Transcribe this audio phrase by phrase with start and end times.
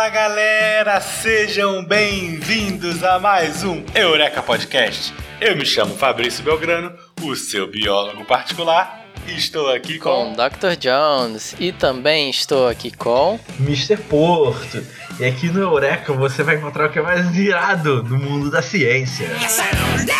[0.00, 5.12] Fala galera, sejam bem-vindos a mais um Eureka Podcast.
[5.38, 10.32] Eu me chamo Fabrício Belgrano, o seu biólogo particular, e estou aqui com com.
[10.32, 10.74] Dr.
[10.78, 13.98] Jones e também estou aqui com Mr.
[13.98, 14.82] Porto.
[15.18, 18.62] E aqui no Eureka você vai encontrar o que é mais irado no mundo da
[18.62, 19.28] ciência.
[19.50, 20.10] Sound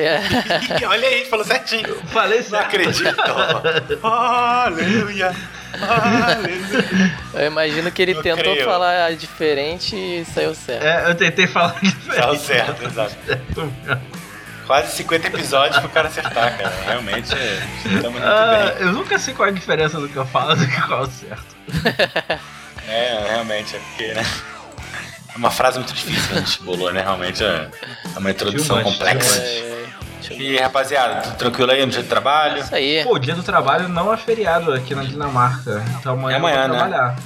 [0.00, 0.20] É,
[0.86, 1.96] Olha aí, falou certinho.
[2.12, 2.64] Falei Não certo.
[2.66, 3.20] acredito.
[4.06, 5.34] Aleluia.
[7.34, 8.64] Eu imagino que ele Eu tentou creio.
[8.64, 10.82] falar diferente e saiu certo.
[10.84, 12.38] É, eu tentei falar diferente.
[12.40, 13.16] certo, exato.
[14.66, 16.72] Quase 50 episódios pro cara acertar, cara.
[16.86, 18.86] Realmente, é, estamos muito Ah, bem.
[18.86, 21.06] eu nunca sei qual é a diferença do que eu falo do que qual é
[21.06, 21.56] o certo.
[22.86, 24.22] É, realmente, é porque, né?
[25.34, 27.00] É uma frase muito difícil que a gente bolou, né?
[27.02, 27.68] Realmente é
[28.14, 29.38] é uma introdução complexa.
[29.40, 29.77] É,
[30.34, 32.58] E rapaziada, tudo tranquilo aí no dia de trabalho?
[32.60, 33.02] Isso aí.
[33.04, 35.82] Pô, o dia do trabalho não é feriado aqui na Dinamarca.
[35.98, 36.78] Então amanhã, É amanhã, eu vou né?
[36.78, 37.16] trabalhar.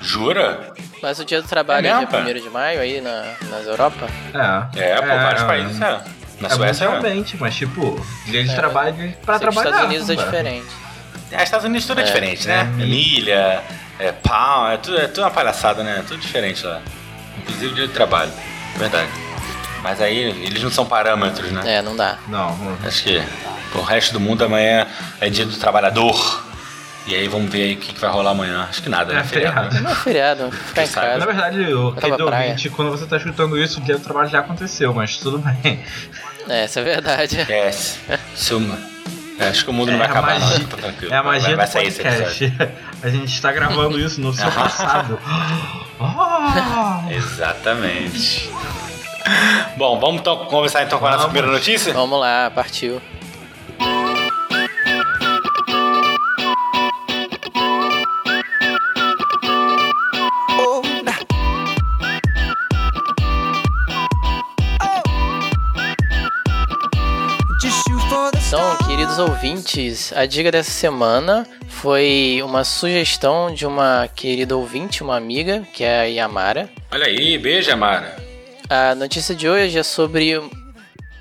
[0.00, 0.72] Jura?
[1.02, 2.24] Mas o dia do trabalho É é, dia cara?
[2.30, 4.06] 1 de maio aí na, nas Europa?
[4.74, 4.80] É.
[4.92, 6.00] É, pô, vários países, é.
[6.40, 6.88] Na É Suécia, é.
[6.88, 8.54] mundialmente, mas tipo, dia de É.
[8.54, 9.70] trabalho é pra Sei que trabalhar.
[9.70, 10.24] Estados Unidos é velho.
[10.26, 10.66] diferente.
[11.32, 12.58] É, Estados Unidos tudo é, diferente, né?
[12.58, 12.60] É.
[12.82, 13.62] É milha,
[13.98, 16.04] é pau, é tudo, é tudo uma palhaçada, né?
[16.06, 16.80] Tudo diferente lá.
[17.38, 18.30] Inclusive dia de trabalho.
[18.76, 19.08] Verdade.
[19.82, 21.76] Mas aí eles não são parâmetros, né?
[21.76, 22.18] É, não dá.
[22.28, 22.78] Não, não.
[22.86, 23.22] Acho que
[23.70, 24.86] pro resto do mundo amanhã
[25.20, 26.44] é dia do trabalhador.
[27.06, 28.66] E aí vamos ver aí o que, que vai rolar amanhã.
[28.68, 29.24] Acho que nada, É né?
[29.24, 29.80] feriado.
[29.80, 31.06] Não é feriado, ficar em sabe.
[31.06, 31.26] Na casa.
[31.26, 34.92] verdade, o querido ouvinte, quando você tá escutando isso, o dia do trabalho já aconteceu,
[34.92, 35.82] mas tudo bem.
[36.48, 37.40] É, isso é verdade.
[37.40, 37.70] É,
[38.52, 38.78] o-
[39.42, 40.66] é, acho que o mundo não vai É acabar, magia- não.
[40.66, 41.14] Tá tranquilo.
[41.14, 42.24] É a magia vai, vai do sair esse episódio.
[42.50, 42.78] podcast.
[43.02, 45.18] A gente está gravando isso no seu passado.
[46.00, 47.08] Oh!
[47.10, 48.50] Exatamente.
[49.76, 51.32] Bom, vamos então conversar então com a nossa Vamos.
[51.32, 51.92] primeira notícia?
[51.92, 53.00] Vamos lá, partiu.
[68.48, 75.18] Então, queridos ouvintes, a dica dessa semana foi uma sugestão de uma querida ouvinte, uma
[75.18, 76.70] amiga, que é a Yamara.
[76.90, 78.27] Olha aí, beijo, Amara.
[78.70, 80.38] A notícia de hoje é sobre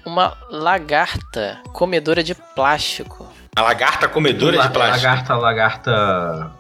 [0.06, 3.32] uma lagarta comedora de plástico.
[3.56, 5.06] A lagarta comedora de plástico.
[5.08, 6.52] Lagarta, lagarta.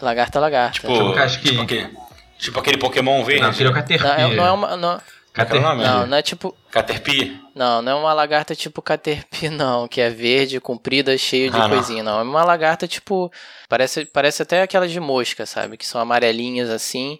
[0.00, 0.72] Lagarta, lagarta.
[0.80, 1.50] Tipo, Tipo casquinha.
[1.52, 1.90] tipo, aquele,
[2.38, 3.42] tipo aquele Pokémon verde.
[3.42, 3.72] Não, é o
[4.02, 4.76] Não, é, não é uma.
[4.76, 5.00] Não,
[5.34, 5.82] é nome?
[5.84, 6.54] não, não é tipo.
[6.70, 7.40] Caterpie.
[7.54, 11.68] Não, não é uma lagarta tipo Caterpie, não, que é verde, comprida, cheio de Ah,
[11.68, 11.70] não.
[11.76, 12.18] coisinha, não.
[12.18, 13.30] É uma lagarta tipo.
[13.68, 15.76] Parece, parece até aquelas de mosca, sabe?
[15.78, 17.18] Que são amarelinhas assim,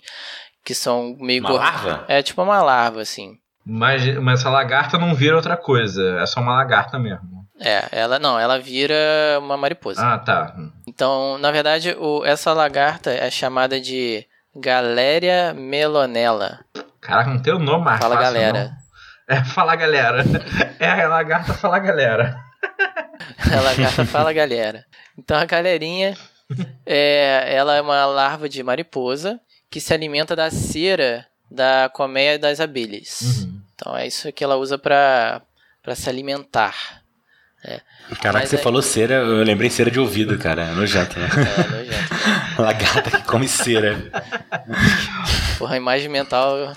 [0.64, 2.04] que são meio Uma gor- larva?
[2.08, 3.36] É tipo uma larva, assim.
[3.64, 6.18] Mas, mas essa lagarta não vira outra coisa.
[6.20, 7.42] É só uma lagarta mesmo.
[7.60, 8.94] É, ela não, ela vira
[9.40, 10.04] uma mariposa.
[10.04, 10.54] Ah, tá.
[10.86, 16.60] Então, na verdade, o, essa lagarta é chamada de Galéria melonella.
[17.00, 18.64] Caraca, não tem o nome mais Fala, fácil, galera.
[19.28, 19.36] não.
[19.36, 20.24] É, fala galera.
[20.80, 22.36] É a lagarta, fala galera.
[23.56, 24.84] A lagarta fala galera.
[25.16, 26.16] Então a galerinha,
[26.84, 29.40] é, ela é uma larva de mariposa
[29.72, 33.22] que se alimenta da cera da colmeia das abelhas.
[33.22, 33.60] Uhum.
[33.74, 35.40] Então é isso que ela usa para
[35.82, 37.02] para se alimentar.
[38.20, 40.62] Caraca, Mas você é- falou cera, eu lembrei cera de ouvido, cara.
[40.64, 41.28] É nojento, né?
[41.28, 42.14] É, nojento.
[42.60, 43.96] lagarta que come cera.
[45.58, 46.74] Porra, a imagem mental.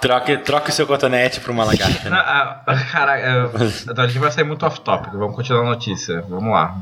[0.00, 2.08] Troque, troque o seu cotonete pra uma lagarta.
[2.10, 2.16] Né?
[2.16, 3.50] ah, ah, Caraca,
[3.90, 5.12] então a gente vai sair muito off-topic.
[5.12, 6.22] Vamos continuar a notícia.
[6.22, 6.76] Vamos lá.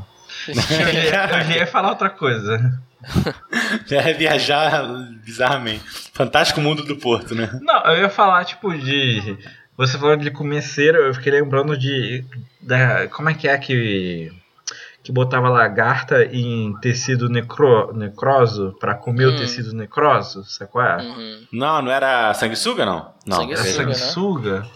[0.47, 2.79] Eu ia, eu ia falar outra coisa.
[3.91, 4.83] É viajar
[5.23, 5.83] bizarramente.
[6.13, 7.49] Fantástico mundo do Porto, né?
[7.61, 9.37] Não, eu ia falar, tipo, de.
[9.77, 12.25] Você falando de comer cera, eu fiquei lembrando de.
[12.61, 14.31] Da, como é que é que.
[15.01, 19.35] Que botava lagarta em tecido necro, necroso pra comer Hum.
[19.35, 20.43] o tecido necroso?
[20.43, 20.97] Sabe qual é?
[21.01, 21.47] Uhum.
[21.53, 23.13] Não, não era sanguessuga, não?
[23.25, 23.37] Não.
[23.37, 23.69] Sanguessuga.
[23.69, 24.67] É Sanguessuga, né?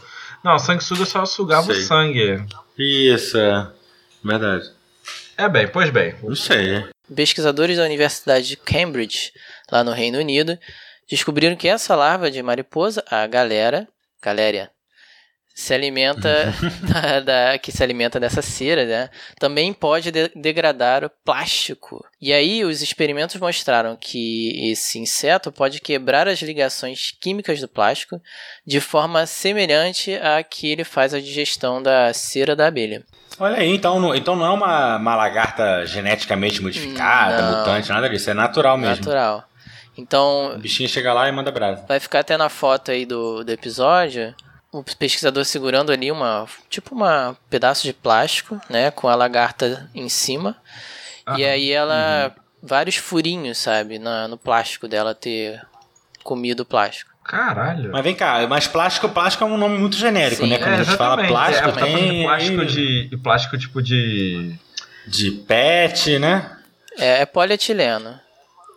[0.44, 1.84] Não, sanguessuga só sugava Sei.
[1.84, 2.46] o sangue.
[2.78, 3.68] Isso, é.
[4.24, 4.72] Verdade.
[5.38, 6.16] É bem, pois bem.
[6.24, 6.86] Não sei.
[7.14, 9.32] Pesquisadores da Universidade de Cambridge,
[9.72, 10.58] lá no Reino Unido,
[11.10, 13.88] descobriram que essa larva de mariposa, a galera,
[14.22, 14.72] galéria,
[15.56, 16.52] se alimenta
[16.82, 19.10] da, da- que se alimenta dessa cera, né?
[19.38, 22.04] Também pode de- degradar o plástico.
[22.20, 28.20] E aí os experimentos mostraram que esse inseto pode quebrar as ligações químicas do plástico
[28.66, 33.04] de forma semelhante a que ele faz a digestão da cera da abelha.
[33.40, 37.58] Olha aí, então, não- então não é uma, uma lagarta geneticamente modificada, Não.
[37.60, 38.30] mutante, nada disso.
[38.30, 38.98] É natural mesmo.
[38.98, 39.44] Natural.
[39.98, 41.84] Então, O bichinho chega lá e manda brasa.
[41.88, 44.34] Vai ficar até na foto aí do, do episódio
[44.72, 50.10] o pesquisador segurando ali uma tipo uma pedaço de plástico, né, com a lagarta em
[50.10, 50.56] cima.
[51.38, 55.62] E aí ela vários furinhos, sabe, na, no plástico dela ter
[56.24, 57.13] comido o plástico.
[57.24, 57.92] Caralho.
[57.92, 60.50] Mas vem cá, mas plástico, plástico é um nome muito genérico, Sim.
[60.50, 60.58] né?
[60.58, 63.58] Quando É, a gente fala plástico, é, tá falando de tem plástico de, de plástico
[63.58, 64.56] tipo de.
[65.08, 66.52] de pet, né?
[66.98, 68.20] É, é polietileno.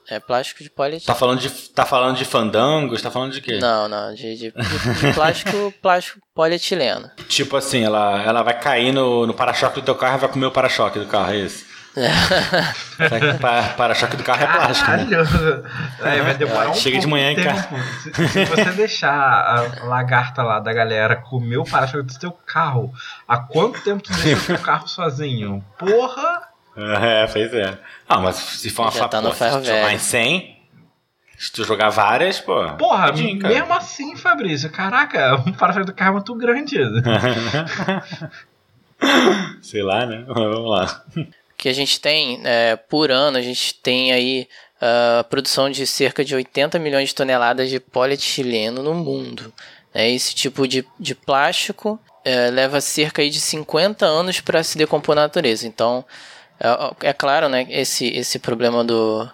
[0.09, 1.19] É plástico de Tá polietileno.
[1.19, 3.59] falando de, tá falando de fandangos, tá falando de quê?
[3.59, 7.11] Não, não, de, de- de plástico, plástico polietileno.
[7.29, 10.47] Tipo assim, ela, ela vai cair no, no para-choque do teu carro e vai comer
[10.47, 11.66] o para-choque do carro, é isso?
[11.97, 15.07] Será que o pa- para-choque do carro é plástico, né?
[15.07, 15.65] Caralho!
[16.03, 17.69] É, vai demorar um Chega de manhã em casa.
[18.03, 22.93] Se, se você deixar a lagarta lá da galera comer o para-choque do seu carro,
[23.27, 25.65] há quanto tempo tu deixa o seu carro sozinho?
[25.79, 26.43] Porra!
[26.77, 27.79] É, pois é.
[28.07, 29.27] Ah, mas se for uma Já tá se
[29.95, 30.57] em 100,
[31.39, 32.69] se tu jogar várias, pô.
[32.75, 33.55] Porra, cara.
[33.55, 36.77] mesmo assim, Fabrício, caraca, um para-choque do carro é muito grande.
[39.63, 40.25] Sei lá, né?
[40.29, 41.03] Vamos lá.
[41.57, 44.49] Que a gente tem é, por ano, a gente tem aí
[44.81, 49.53] a produção de cerca de 80 milhões de toneladas de polietileno no mundo.
[49.95, 50.11] né?
[50.11, 55.15] Esse tipo de, de plástico é, leva cerca aí de 50 anos para se decompor
[55.15, 55.67] na natureza.
[55.67, 56.05] Então,
[56.61, 59.29] é, é claro, né, esse, esse problema do,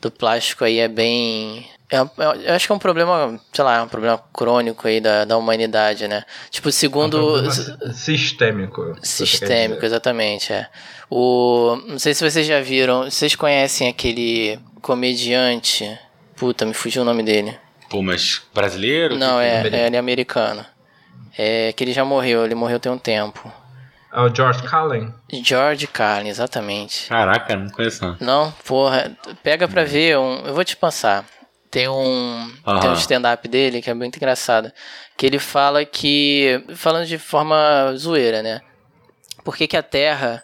[0.00, 1.68] do plástico aí é bem.
[1.90, 5.00] É- é- eu acho que é um problema, sei lá, é um problema crônico aí
[5.00, 6.24] da, da humanidade, né?
[6.50, 7.38] Tipo, segundo.
[7.44, 8.94] É um sistêmico.
[8.94, 10.68] quer Sistêmico, exatamente, é.
[11.10, 15.98] O, não sei se vocês já viram, vocês conhecem aquele comediante,
[16.36, 17.56] puta, me fugiu o nome dele.
[17.88, 19.16] Pô, mas brasileiro?
[19.16, 20.64] Não, Que- é, é, ele é americano.
[21.38, 23.52] É que ele já morreu, ele morreu tem um tempo.
[24.12, 25.12] É o George Carlin?
[25.30, 27.06] George Carlin, exatamente.
[27.08, 28.16] Caraca, não conheço não.
[28.18, 31.24] Não, porra, pega pra ver, um, eu vou te passar.
[31.76, 32.80] Tem um, Aham.
[32.80, 34.72] tem um stand-up dele que é muito engraçado.
[35.14, 38.62] Que ele fala que, falando de forma zoeira, né?
[39.44, 40.42] Por que, que a Terra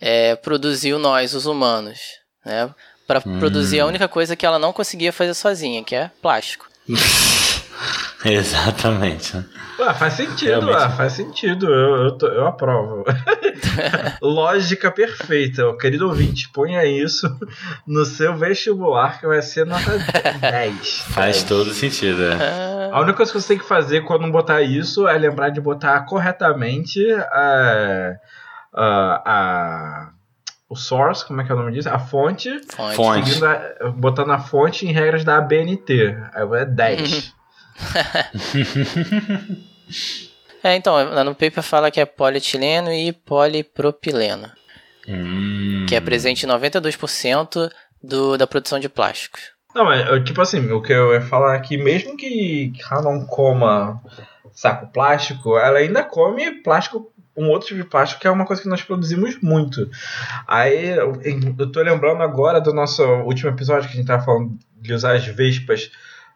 [0.00, 1.98] é, produziu nós, os humanos,
[2.46, 2.72] né?
[3.08, 6.68] Pra produzir a única coisa que ela não conseguia fazer sozinha, que é plástico.
[8.24, 9.36] Exatamente.
[9.78, 11.66] Ué, faz sentido, ué, faz sentido.
[11.72, 13.04] Eu, eu, tô- eu aprovo.
[14.20, 15.62] Lógica perfeita.
[15.80, 17.28] Querido ouvinte, ponha isso
[17.86, 19.98] no seu vestibular que vai ser nota
[20.40, 20.98] 10.
[21.14, 21.42] Faz 10.
[21.44, 22.34] todo sentido, é.
[22.34, 25.60] Ah, A única coisa que você tem que fazer quando botar isso é lembrar de
[25.60, 28.14] botar corretamente a,
[28.74, 30.10] a, a-
[30.68, 31.88] o source, como é que é o nome disso?
[31.88, 32.50] A fonte,
[32.94, 33.42] fonte.
[33.44, 36.14] A- botando a fonte em regras da ABNT.
[36.34, 37.37] Aí é 10.
[40.62, 44.50] É, então, lá no paper fala que é polietileno e polipropileno,
[45.08, 45.86] Hum.
[45.88, 47.70] que é presente em 92%
[48.02, 49.52] do, da produção de plásticos.
[49.74, 53.24] Não, mas eu, tipo assim, o que eu ia falar aqui, mesmo que ela não
[53.24, 54.02] coma
[54.52, 58.60] saco plástico, ela ainda come plástico, um outro tipo de plástico que é uma coisa
[58.60, 59.88] que nós produzimos muito.
[60.46, 61.12] Aí eu,
[61.58, 65.14] eu tô lembrando agora do nosso último episódio que a gente tava falando de usar
[65.14, 65.90] as vespas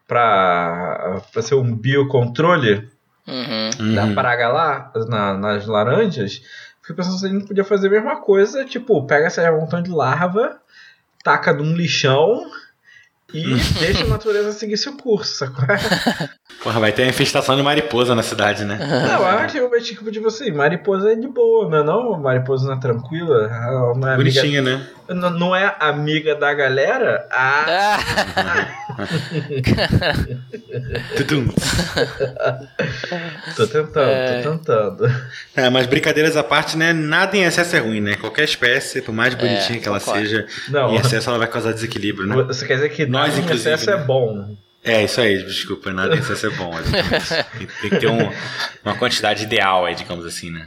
[0.07, 0.92] pra,
[1.33, 2.89] pra ser um biocontrole
[3.27, 3.95] Uhum.
[3.95, 4.15] da Uhum.
[4.15, 6.43] praga lá, na- nas laranjas.
[6.81, 9.91] Fiquei pensando se a gente podia fazer a mesma coisa, tipo, pega essa montão de
[9.91, 10.57] larva,
[11.23, 12.43] taca num lixão
[13.33, 13.45] e
[13.79, 15.65] deixa a natureza seguir seu curso, sacou?
[16.63, 18.77] Porra, vai ter infestação de mariposa na cidade, né?
[18.79, 22.21] Não, eu acho que tipo, tipo assim, mariposa é de boa, não é não?
[22.21, 24.87] Mariposa não é tranquila, ela não é amiga, Bonitinha, né?
[25.15, 27.27] Não, é amiga da galera?
[27.31, 27.99] Ah,
[31.17, 31.49] Tudum.
[33.57, 34.43] tô tentando, É.
[34.43, 35.05] tô tentando.
[35.57, 36.93] É, mas brincadeiras à parte, né?
[36.93, 38.17] Nada em excesso é ruim, né?
[38.17, 40.21] Qualquer espécie, por mais bonitinha que ela concordo.
[40.27, 42.35] seja, Não, em excesso ela vai causar desequilíbrio, né?
[42.43, 43.97] você quer dizer que Nós, nós, em excesso né?
[43.97, 44.57] é bom.
[44.85, 46.71] É, isso aí, desculpa, nada em excesso é bom.
[46.73, 48.31] Tem, tem que ter um-
[48.85, 50.67] uma quantidade ideal aí, digamos assim, né?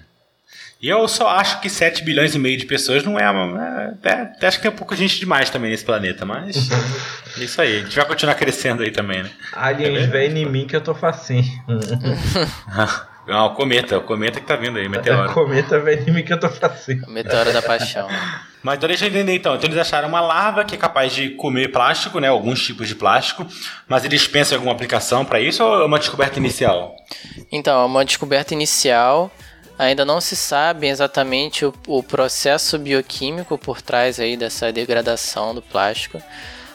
[0.86, 3.60] E eu só acho que 7 bilhões e meio de pessoas não é uma.
[3.60, 6.70] é, até, até acho que tem um pouco gente demais também nesse planeta, mas.
[7.40, 9.32] é isso aí, a gente vai continuar crescendo aí também, né?
[9.54, 11.44] Aliens, É vem em mim que eu tô facinho.
[13.28, 15.34] Ah, o cometa, o cometa que tá vindo aí, É, meteoro.
[15.34, 17.02] cometa vem em mim que eu tô facinho.
[17.10, 18.08] meteora da paixão.
[18.62, 19.56] Mas então deixa eu entender então.
[19.56, 22.28] Então eles acharam uma larva que é capaz de comer plástico, né?
[22.28, 23.44] Alguns tipos de plástico.
[23.88, 26.96] Mas eles pensam em alguma aplicação para isso ou é uma descoberta inicial?
[27.52, 29.32] Então, é uma descoberta inicial.
[29.78, 35.62] Ainda não se sabe exatamente o, o processo bioquímico por trás aí dessa degradação do
[35.62, 36.22] plástico.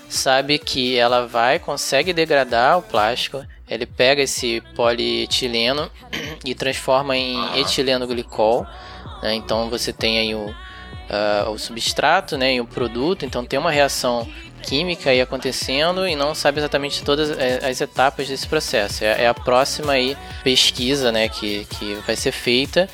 [0.08, 3.46] Sabe que ela vai, consegue degradar o plástico.
[3.68, 5.90] Ele pega esse polietileno
[6.44, 8.66] e transforma em etileno glicol.
[9.22, 9.34] né?
[9.34, 10.54] Então você tem aí o,
[11.08, 13.24] ah, o substrato né, e o produto.
[13.24, 14.28] Então tem uma reação
[14.60, 19.04] química aí acontecendo e não sabe exatamente todas é, as etapas desse processo.
[19.04, 22.88] É, é a próxima aí pesquisa, né, que, que vai ser feita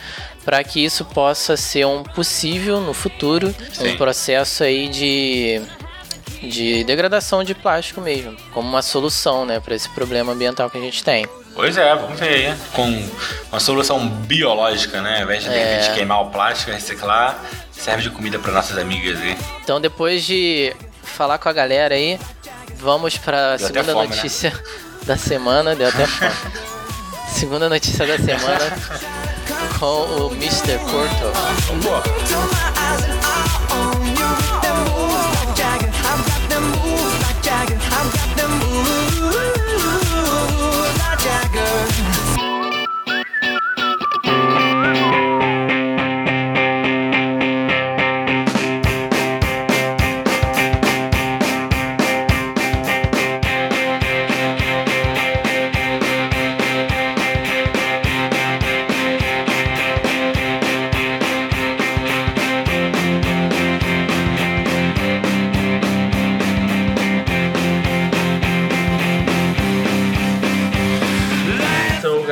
[0.45, 3.93] para que isso possa ser um possível no futuro, Sim.
[3.93, 5.61] um processo aí de
[6.43, 10.81] de degradação de plástico mesmo, como uma solução, né, para esse problema ambiental que a
[10.81, 11.27] gente tem.
[11.55, 12.55] Pois é, vamos ver aí.
[12.75, 13.09] Com
[13.51, 15.17] uma solução biológica, né?
[15.17, 15.77] Ao invés de, de É.
[15.77, 17.43] repente, queimar o plástico, reciclar,
[17.73, 19.35] serve de comida para nossas amigas aí.
[19.65, 20.77] Então, depois de
[21.17, 22.21] falar com a galera aí,
[22.77, 24.17] vamos para segunda fome, né?
[24.17, 24.53] notícia
[25.05, 25.75] da semana.
[25.75, 26.31] Deu até fome.
[27.33, 28.77] segunda notícia da semana
[29.79, 30.79] com o Mr.
[30.79, 31.33] Porto.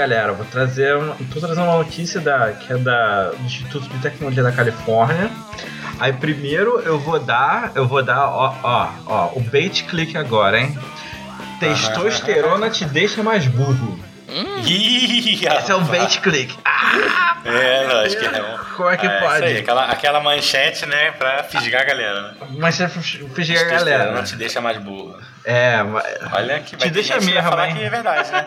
[0.06, 3.98] Galera, vou trazer, uma- tô trazendo uma notícia da, que é da, do Instituto de
[3.98, 5.30] Tecnologia da Califórnia.
[5.98, 10.60] Aí primeiro eu vou dar, eu vou dar, ó, ó, ó, o bait click agora,
[10.60, 10.76] hein?
[11.60, 13.98] Testosterona te deixa mais burro.
[14.66, 16.58] Ih, Esse é um bait click.
[16.64, 18.58] Ah, É, lógico que é.
[18.76, 19.44] como é que é, pode?
[19.44, 22.34] Aí, aquela, aquela manchete, né, pra fisgar a galera, né?
[22.58, 24.22] Mas você fingir a galera.
[24.22, 25.16] te deixa mais burro.
[25.44, 27.76] É, mas- Olha que vai Te deixa gente que vai mesmo, falar hein?
[27.76, 28.46] que é verdade, né?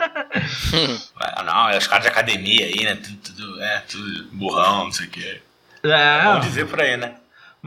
[1.46, 2.96] Não, é os caras de academia aí, né?
[3.01, 5.41] Tudo, tudo, é, tudo burrão, não sei o quê.
[5.84, 7.12] é, Vamos dizer por aí, né?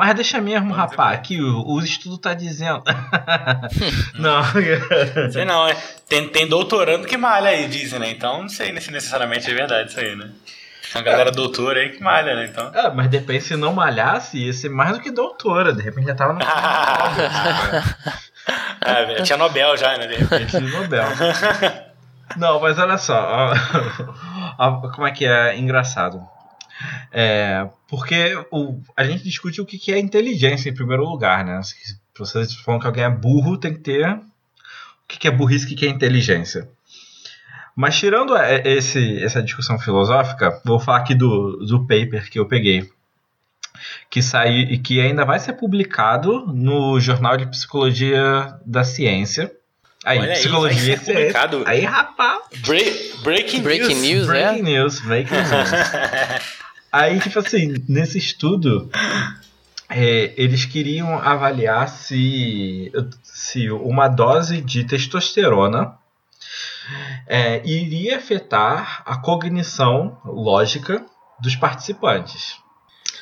[0.00, 2.82] Mas deixa mesmo, rapaz, que o, o estudo tá dizendo.
[4.18, 4.42] não,
[5.30, 5.76] Sei não, é.
[6.08, 8.10] Tem, tem doutorando que malha aí, dizem, né?
[8.10, 10.30] Então não sei se necessariamente é verdade isso aí, né?
[10.90, 12.46] Tem uma galera doutora aí que malha, né?
[12.46, 12.72] Então.
[12.74, 15.74] É, mas de repente se não malhasse, ia ser mais do que doutora.
[15.74, 16.40] De repente já tava no
[18.80, 20.06] Ah, tinha Nobel já, né?
[20.06, 20.50] de repente.
[20.50, 21.04] Prêmio Nobel.
[22.38, 23.52] Não, mas olha só.
[24.94, 26.26] como é que é engraçado.
[27.12, 31.60] É, porque o, a gente discute o que que é inteligência em primeiro lugar, né?
[31.62, 31.74] Se
[32.16, 34.20] vocês falam que alguém é burro, tem que ter o
[35.08, 36.68] que que é burrice e o que que é inteligência.
[37.74, 42.46] Mas tirando é, esse, essa discussão filosófica, vou falar aqui do, do paper que eu
[42.46, 42.90] peguei.
[44.10, 49.50] Que saiu e que ainda vai ser publicado no Jornal de Psicologia da Ciência.
[50.04, 51.14] Aí, Olha aí, psicologia ciência.
[51.14, 51.62] publicado.
[51.66, 54.62] Aí, rapaz, Break, breaking, Breaking news, breaking é?
[54.62, 55.70] news, breaking news.
[56.92, 58.90] Aí, tipo assim, nesse estudo,
[59.88, 62.90] é, eles queriam avaliar se,
[63.22, 65.94] se uma dose de testosterona
[67.26, 71.04] é, iria afetar a cognição lógica
[71.40, 72.56] dos participantes.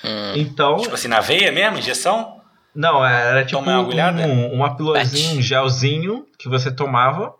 [0.04, 2.40] Hum, Então, Tipo assim, na veia mesmo, injeção?
[2.74, 4.22] não, era tipo uma agulhada?
[4.22, 5.32] um, uma Patch.
[5.34, 7.34] um gelzinho que você tomava.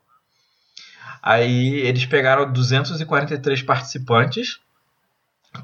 [1.22, 4.58] Aí eles pegaram 243 participantes,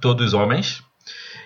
[0.00, 0.82] todos homens,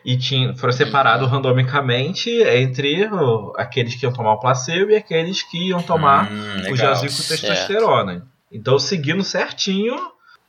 [0.04, 3.08] e tinha, foram separados randomicamente entre
[3.56, 7.22] aqueles que iam tomar o placebo e aqueles que iam tomar Hum, o gelzinho com
[7.22, 8.26] testosterona.
[8.50, 9.96] Então, seguindo certinho,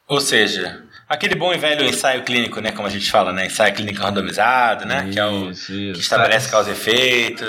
[0.08, 2.72] Ou seja, aquele bom e velho ensaio clínico, né?
[2.72, 3.46] Como a gente fala, né?
[3.48, 5.10] Ensaio clínico randomizado, né?
[5.12, 6.00] que é o Isso, que isso.
[6.02, 7.44] estabelece Sa- causa e efeito.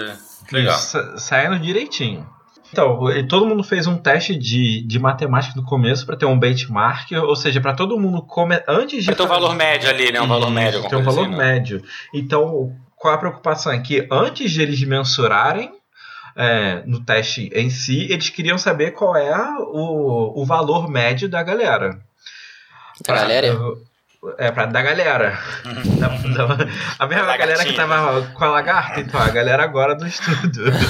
[0.51, 0.77] Legal.
[0.79, 2.29] sa- Saindo direitinho.
[2.73, 7.11] Então, todo mundo fez um teste de, de matemática no começo para ter um benchmark,
[7.13, 10.21] ou seja, para todo mundo come, antes de ter um valor médio ali, né?
[10.21, 10.89] Um valor Isso, médio.
[10.89, 11.37] Tem um valor assim, né?
[11.37, 11.83] médio.
[12.15, 13.73] Então, qual a preocupação?
[13.73, 15.73] É que antes de eles mensurarem
[16.37, 21.43] é, no teste em si, eles queriam saber qual é o, o valor médio da
[21.43, 21.99] galera.
[23.07, 23.59] da galera?
[24.39, 25.39] É, pra, da galera.
[25.99, 26.09] Da-
[26.55, 26.67] da-
[26.99, 30.65] a mesma Da galera que tava com a lagarta, então, a galera agora do estudo.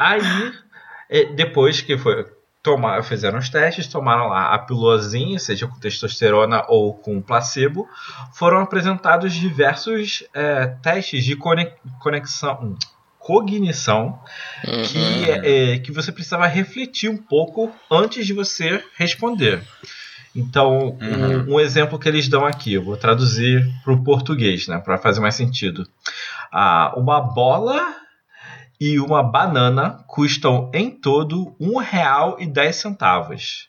[0.00, 0.52] Aí,
[1.10, 2.26] eh, depois que foi
[2.62, 7.86] tomar, fizeram os testes, tomaram lá a pílulazinha, seja com testosterona ou com placebo,
[8.32, 12.76] foram apresentados diversos eh, testes de cone- conexão,
[13.18, 14.18] cognição
[14.66, 14.82] Uhum.
[14.82, 19.62] que, é, é, que você precisava refletir um pouco antes de você responder.
[20.34, 21.54] Então, um- Uhum.
[21.54, 25.20] um, exemplo que eles dão aqui, eu vou traduzir para o português, né, para fazer
[25.20, 25.86] mais sentido.
[26.52, 27.94] Ah, uma bola
[28.80, 33.68] e uma banana custam em todo um real e dez centavos.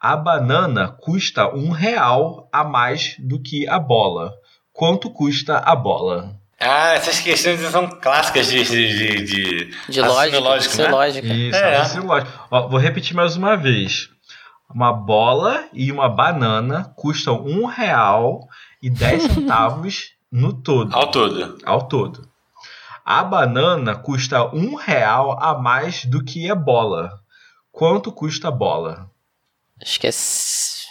[0.00, 4.32] A banana custa um real a mais do que a bola.
[4.72, 6.36] Quanto custa a bola?
[6.60, 10.90] Ah, essas questões são clássicas de, de, de, de, lógica, lógico, isso é né?
[10.92, 11.26] lógica.
[11.26, 11.72] Isso, É.
[11.72, 11.76] é.
[11.78, 12.32] raciocínio lógico.
[12.50, 14.08] Ó, vou repetir mais uma vez.
[14.72, 18.46] Uma bola e uma banana custam um real
[18.80, 21.58] e 10 centavos no todo, Ao todo.
[21.64, 22.31] ao todo.
[23.04, 27.10] A banana custa um real a mais do que a bola.
[27.70, 29.10] Quanto custa a bola?
[29.82, 30.12] Acho que é.
[30.12, 30.82] c-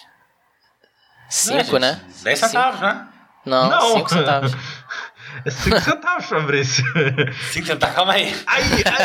[1.30, 2.02] Cinco, né?
[2.24, 3.08] 10 centavos, né?
[3.46, 3.94] Não, Não.
[3.96, 4.52] cinco centavos.
[5.46, 6.84] É 5 centavos, Fabrício.
[7.54, 8.36] 5 centavos, calma aí.
[8.46, 8.64] Aí,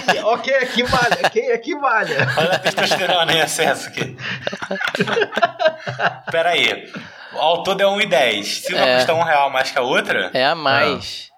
[0.09, 2.13] aí, ok, aqui vale, ok, aqui vale.
[2.37, 4.17] Olha a testosterona em excesso aqui.
[6.31, 6.93] Pera aí.
[7.33, 8.45] Ao todo é 1,10.
[8.45, 8.97] Se uma É.
[8.97, 11.31] custa 1 real mais que a outra, É a mais.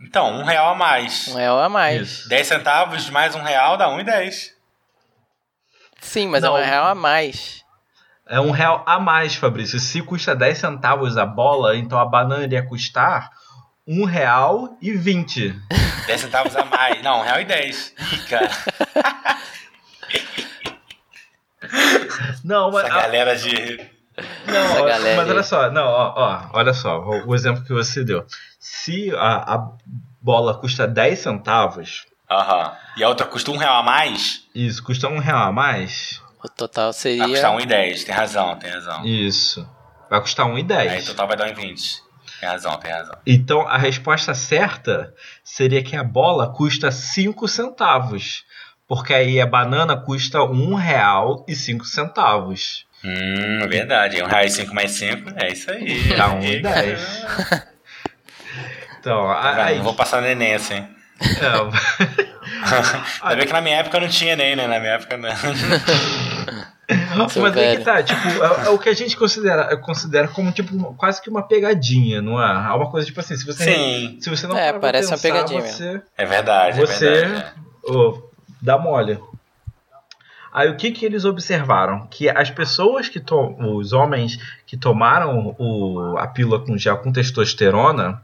[0.00, 1.28] Então 1 real a mais.
[1.28, 2.02] Um real a mais.
[2.02, 2.28] Isso.
[2.28, 4.50] 10 centavos mais 1 real dá 1,10.
[6.00, 6.56] Sim, mas Não.
[6.56, 7.64] é um real a mais.
[8.26, 9.80] É um real a mais, Fabrício.
[9.80, 13.30] Se custa 10 centavos a bola, então a banana iria custar
[13.86, 15.54] um real e 20.
[16.06, 17.02] 10 centavos a mais.
[17.02, 17.94] Não, 1 real e 10.
[18.12, 18.50] Ih, cara.
[22.44, 23.90] Não, mas, Essa galera de.
[24.46, 27.62] não, Essa ó, galera mas olha só, não, ó, ó, olha só, o, o exemplo
[27.64, 28.24] que você deu.
[28.58, 29.68] Se a, a
[30.20, 32.76] bola custa 10 centavos, Aham.
[32.96, 36.48] E a outra custa 1 real a mais, isso custa um real a mais, O
[36.48, 37.66] total vai custar seria.
[37.66, 38.04] 1,10.
[38.04, 39.04] Tem razão, tem razão.
[39.06, 39.66] isso
[40.10, 41.06] vai custar Aí o 1,10.
[41.06, 42.00] total vai dar 1,20.
[42.40, 43.18] Tem razão, tem razão.
[43.26, 48.44] Então a resposta certa seria que a bola custa 5 centavos.
[48.86, 52.86] Porque aí a banana custa um real e 5 centavos.
[53.04, 54.22] Hum, é verdade.
[54.22, 55.30] 1 real e 5 mais 5.
[55.36, 56.16] É isso aí.
[56.16, 57.00] Dá um e dez.
[59.00, 59.78] Então, Tá aí.
[59.78, 60.74] Não vou passar no Enem assim.
[60.76, 60.88] é,
[63.22, 64.66] Ainda bem que na minha época não tinha Enem, né?
[64.66, 65.28] Na minha época não.
[67.16, 67.78] Mas aí velho.
[67.78, 71.20] que tá, tipo, é, é o que a gente considera, considera como tipo uma- quase
[71.20, 72.50] que uma pegadinha, não é?
[72.50, 75.34] É uma coisa tipo assim, se você Sim, se você não É, parece uma pensar,
[75.34, 76.80] pegadinha você, é verdade.
[76.80, 77.52] Você- É verdade.
[77.84, 78.22] ô,
[78.62, 79.18] dá mole.
[80.50, 82.06] Aí o que que eles observaram?
[82.10, 87.12] Que as pessoas que to os homens que tomaram o, a pílula com gel com
[87.12, 88.22] testosterona,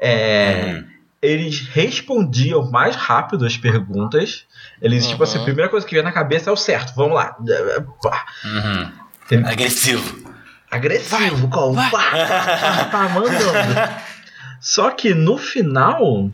[0.00, 0.84] é, Hum.
[1.22, 4.44] eles respondiam mais rápido as perguntas.
[4.82, 5.44] Eles, tipo assim, a Uhum.
[5.46, 7.36] primeira coisa que vem na cabeça é o certo, vamos lá.
[7.40, 8.92] Uhum.
[9.28, 10.32] Tem- Agressivo.
[10.70, 11.72] Agressivo, qual?
[11.74, 13.34] Pá, pá, mandando.
[14.60, 16.30] Só que no final.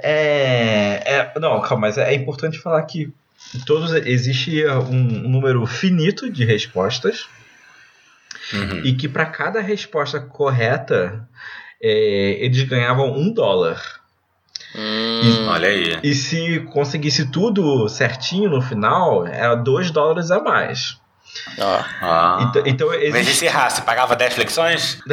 [0.00, 1.02] É,
[1.34, 3.12] é- não, calma, mas é importante falar que
[3.66, 7.26] todos existe um, um número finito de respostas
[8.52, 8.80] Uhum.
[8.84, 11.26] e que para cada resposta correta
[11.82, 13.80] é, eles ganhavam um dólar.
[14.76, 15.98] Hum, Olha aí.
[16.02, 20.98] E se conseguisse tudo certinho no final, era dois dólares a mais.
[21.60, 21.80] ó.
[22.02, 22.38] Ah.
[22.48, 23.82] Então, então Mas existe e se errasse?
[23.82, 24.98] Pagava 10 flexões?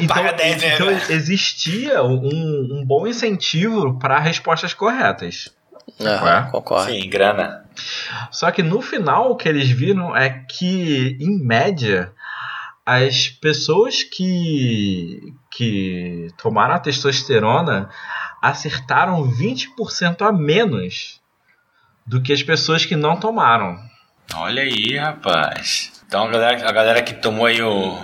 [0.00, 5.50] Então, Paga 10, né, então existia um, um bom incentivo para respostas corretas.
[6.00, 6.50] Aham, É?
[6.50, 6.90] concordo.
[6.90, 7.64] Sim, grana.
[8.30, 12.10] Só que no final o que eles viram é que, em média,
[12.86, 17.90] as pessoas que, que tomaram a testosterona
[18.40, 21.20] acertaram 20% a menos
[22.06, 23.76] do que as pessoas que não tomaram.
[24.34, 25.92] Olha aí, rapaz.
[26.06, 27.98] Então a galera, a galera que tomou aí o,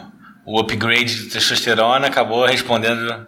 [0.44, 3.26] o upgrade de testosterona acabou respondendo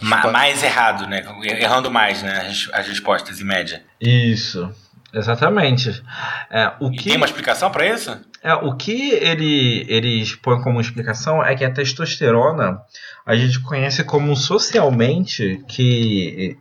[0.00, 1.24] ma- mais errado, né?
[1.42, 2.46] Errando mais, né?
[2.48, 3.84] As, as respostas em média.
[4.00, 4.72] Isso,
[5.14, 6.02] exatamente.
[6.50, 7.04] É, o E que...
[7.08, 8.16] tem uma explicação pra isso?
[8.42, 12.78] É, o que ele, eles põem como explicação é que a testosterona
[13.24, 16.58] a gente conhece como socialmente que,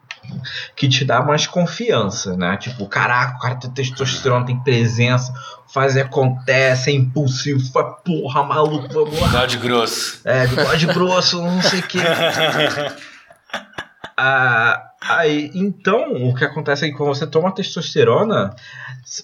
[0.77, 2.55] que te dá mais confiança, né?
[2.55, 5.33] Tipo, caraca, o cara tem testosterona, tem presença,
[5.73, 9.27] faz e acontece, é impulsivo, faz porra, maluco, vamos lá.
[9.27, 10.21] Bigode grosso.
[10.23, 11.97] É, bigode grosso, não sei o que.
[14.15, 18.55] Ah, aí, então, o que acontece é que quando você toma testosterona,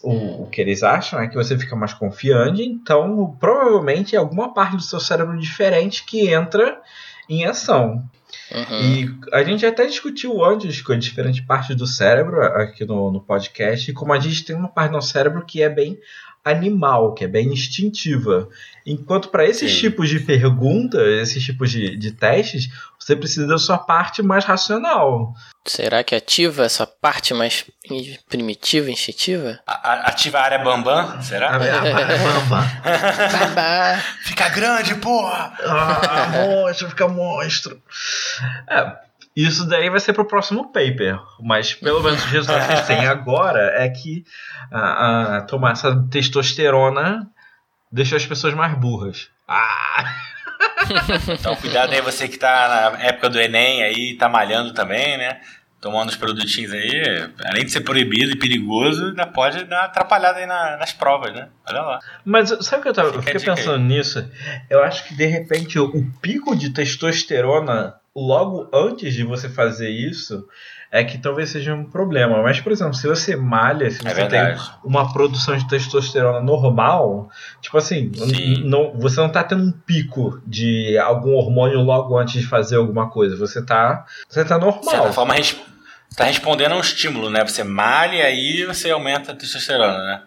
[0.03, 4.53] o, o que eles acham é que você fica mais confiante, então provavelmente é alguma
[4.53, 6.81] parte do seu cérebro diferente que entra
[7.27, 8.03] em ação.
[8.51, 8.81] Uhum.
[8.81, 13.89] E a gente até discutiu antes com diferentes partes do cérebro aqui no, no podcast,
[13.89, 15.99] e como a gente tem uma parte do nosso cérebro que é bem
[16.43, 18.47] animal, que é bem instintiva.
[18.85, 19.79] Enquanto para esses Sim.
[19.81, 25.33] tipos de perguntas, esses tipos de, de testes, você precisa da sua parte mais racional.
[25.65, 27.65] Será que ativa essa parte mais
[28.29, 29.59] primitiva, instintiva?
[29.67, 31.59] A- a- Ativa a área bambam, A será?
[31.59, 32.65] minha- Bamba.
[33.39, 34.03] Babá.
[34.23, 35.53] Fica grande, porra!
[35.63, 37.81] Ah, monstro, fica monstro.
[38.67, 38.91] É,
[39.45, 41.19] isso daí vai ser pro próximo paper.
[41.41, 44.23] Mas pelo menos os resultados que a gente tem agora é que
[44.71, 47.27] a, a- tomar essa testosterona
[47.91, 49.29] deixa as pessoas mais burras.
[49.47, 50.05] Ah!
[51.39, 55.39] Então cuidado aí você que tá na época do Enem aí, tá malhando também, né?
[55.79, 60.39] Tomando os produtinhos aí, além de ser proibido e perigoso, ainda pode dar uma atrapalhada
[60.39, 61.47] aí na- nas provas, né?
[61.69, 61.99] Olha lá.
[62.25, 63.57] Mas sabe o que eu, tava, eu fiquei dica aí.
[63.57, 64.29] pensando nisso?
[64.69, 69.89] Eu acho que de repente o, o pico de testosterona logo antes de você fazer
[69.89, 70.47] isso
[70.91, 72.41] é que talvez seja um problema.
[72.41, 74.71] Mas, por exemplo, se você malha, se É você tem verdade.
[74.83, 77.29] uma produção de testosterona normal,
[77.61, 78.11] tipo assim,
[78.63, 83.09] não, você não tá tendo um pico de algum hormônio logo antes de fazer alguma
[83.09, 83.35] coisa.
[83.37, 85.13] Você tá, você tá De certa normal.
[85.13, 85.55] forma, res-
[86.17, 87.45] tá respondendo a um estímulo, né?
[87.45, 90.21] Você malha e aí você aumenta a testosterona, né?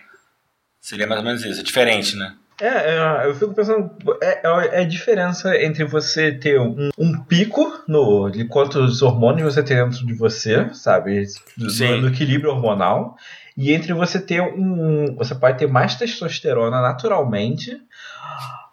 [0.81, 1.61] Seria mais ou menos isso.
[1.61, 2.35] É diferente, né?
[2.63, 3.91] É, é, eu fico pensando,
[4.23, 4.41] é,
[4.77, 9.79] é a diferença entre você ter um, um pico no, de quantos hormônios você tem
[9.79, 11.25] dentro de você, sabe?
[11.57, 11.69] Do,
[12.07, 13.17] equilíbrio hormonal.
[13.57, 15.13] E entre você ter um.
[15.17, 17.77] Você pode ter mais testosterona naturalmente,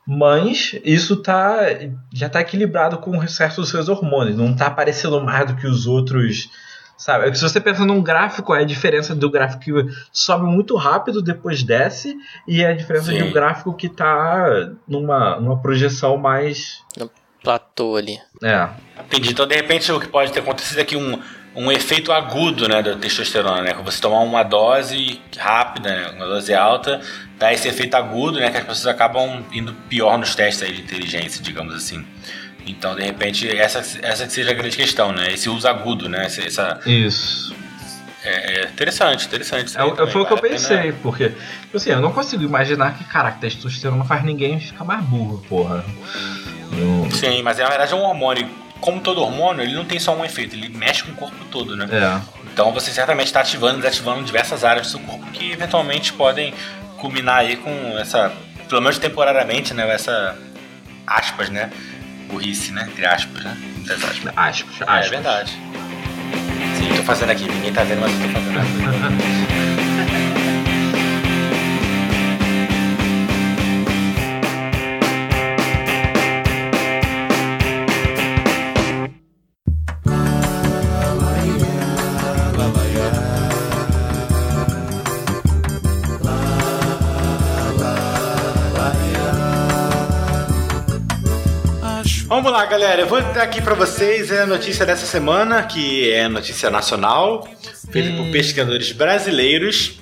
[0.06, 1.58] mas isso tá,
[2.14, 4.38] já tá equilibrado com o resto dos seus hormônios.
[4.38, 6.48] Não tá aparecendo mais do que os outros.
[7.00, 7.28] Sabe?
[7.28, 9.72] É que Se você pensa num gráfico, é a diferença do gráfico que
[10.12, 12.14] sobe muito rápido, depois desce,
[12.46, 13.30] e é a diferença de Sim.
[13.30, 16.84] um gráfico que tá numa, numa projeção mais.
[17.42, 18.20] Platô ali.
[18.44, 18.68] É.
[19.00, 19.32] Entendi.
[19.32, 21.18] Então, de repente, o que pode ter acontecido é que um,
[21.56, 23.74] um efeito agudo né, da testosterona, né?
[23.74, 27.00] Quando você tomar uma dose rápida, né, uma dose alta,
[27.38, 28.52] dá esse efeito agudo, né?
[28.52, 32.06] Que as pessoas acabam indo pior nos testes aí de inteligência, digamos assim.
[32.72, 35.32] Então, de repente, essa, essa que seja a grande questão, né?
[35.34, 36.26] Esse uso agudo, né?
[36.26, 37.56] Essa, essa- Isso.
[38.24, 39.78] é, é interessante, interessante.
[39.78, 42.98] É, é, também, foi o que eu pensei, porque, tipo assim, eu não consigo imaginar
[42.98, 45.84] que, cara, testosterona faz ninguém ficar mais burro, porra.
[46.78, 48.48] Eu- Sim, mas na verdade é um hormônio.
[48.80, 51.76] Como todo hormônio, ele não tem só um efeito, ele mexe com o corpo todo,
[51.76, 51.86] né?
[51.92, 52.22] É.
[52.54, 56.54] Então você certamente está ativando e desativando diversas áreas do seu corpo que eventualmente podem
[56.98, 58.32] culminar aí com essa,
[58.70, 59.90] pelo menos temporariamente, né?
[59.94, 60.38] Essa
[61.06, 61.70] aspas, né?
[62.30, 62.88] Burrice, né?
[62.90, 63.58] Entre aspas, né?
[63.76, 64.34] Muitas aspas.
[64.36, 65.06] Aspas, É, aspas.
[65.06, 65.52] é verdade.
[66.78, 70.19] Sim, tô fazendo aqui, ninguém tá vendo, mas eu tô fazendo.
[92.42, 93.02] Vamos lá, galera.
[93.02, 97.46] Eu vou dar aqui pra vocês a notícia dessa semana, que é notícia nacional,
[97.92, 98.32] feita por Hum.
[98.32, 100.00] pesquisadores brasileiros.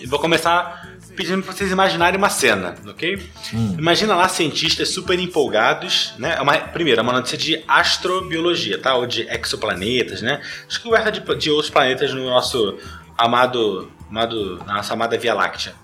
[0.00, 3.28] E vou começar pedindo pra vocês imaginarem uma cena, ok?
[3.52, 3.74] Hum.
[3.76, 6.36] Imagina lá cientistas super empolgados, né?
[6.38, 8.94] É uma, primeiro, é uma notícia de astrobiologia, tá?
[8.94, 10.40] Ou de exoplanetas, né?
[10.68, 12.78] Descoberta de, de outros planetas no nosso
[13.18, 15.74] amado, amado, na nossa amada Via Láctea.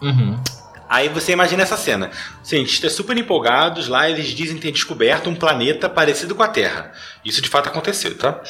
[0.00, 0.40] Uhum.
[0.88, 2.10] Aí você imagina essa cena.
[2.42, 6.92] Cientistas super empolgados lá, eles dizem ter descoberto um planeta parecido com a Terra.
[7.24, 8.40] Isso de fato aconteceu, tá?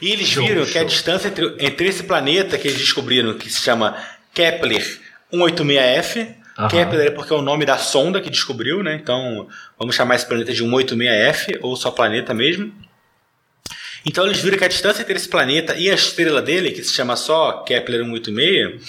[0.00, 0.88] E eles Show, viram que a show.
[0.88, 3.96] distância entre, entre esse planeta que eles descobriram, que se chama
[4.32, 5.00] Kepler
[5.32, 6.68] 186F, Aham.
[6.68, 8.94] Kepler é porque é o nome da sonda que descobriu, né?
[8.94, 9.48] Então
[9.78, 12.72] vamos chamar esse planeta de 186F, ou só planeta mesmo.
[14.04, 16.92] Então eles viram que a distância entre esse planeta e a estrela dele, que se
[16.94, 18.80] chama só Kepler 186,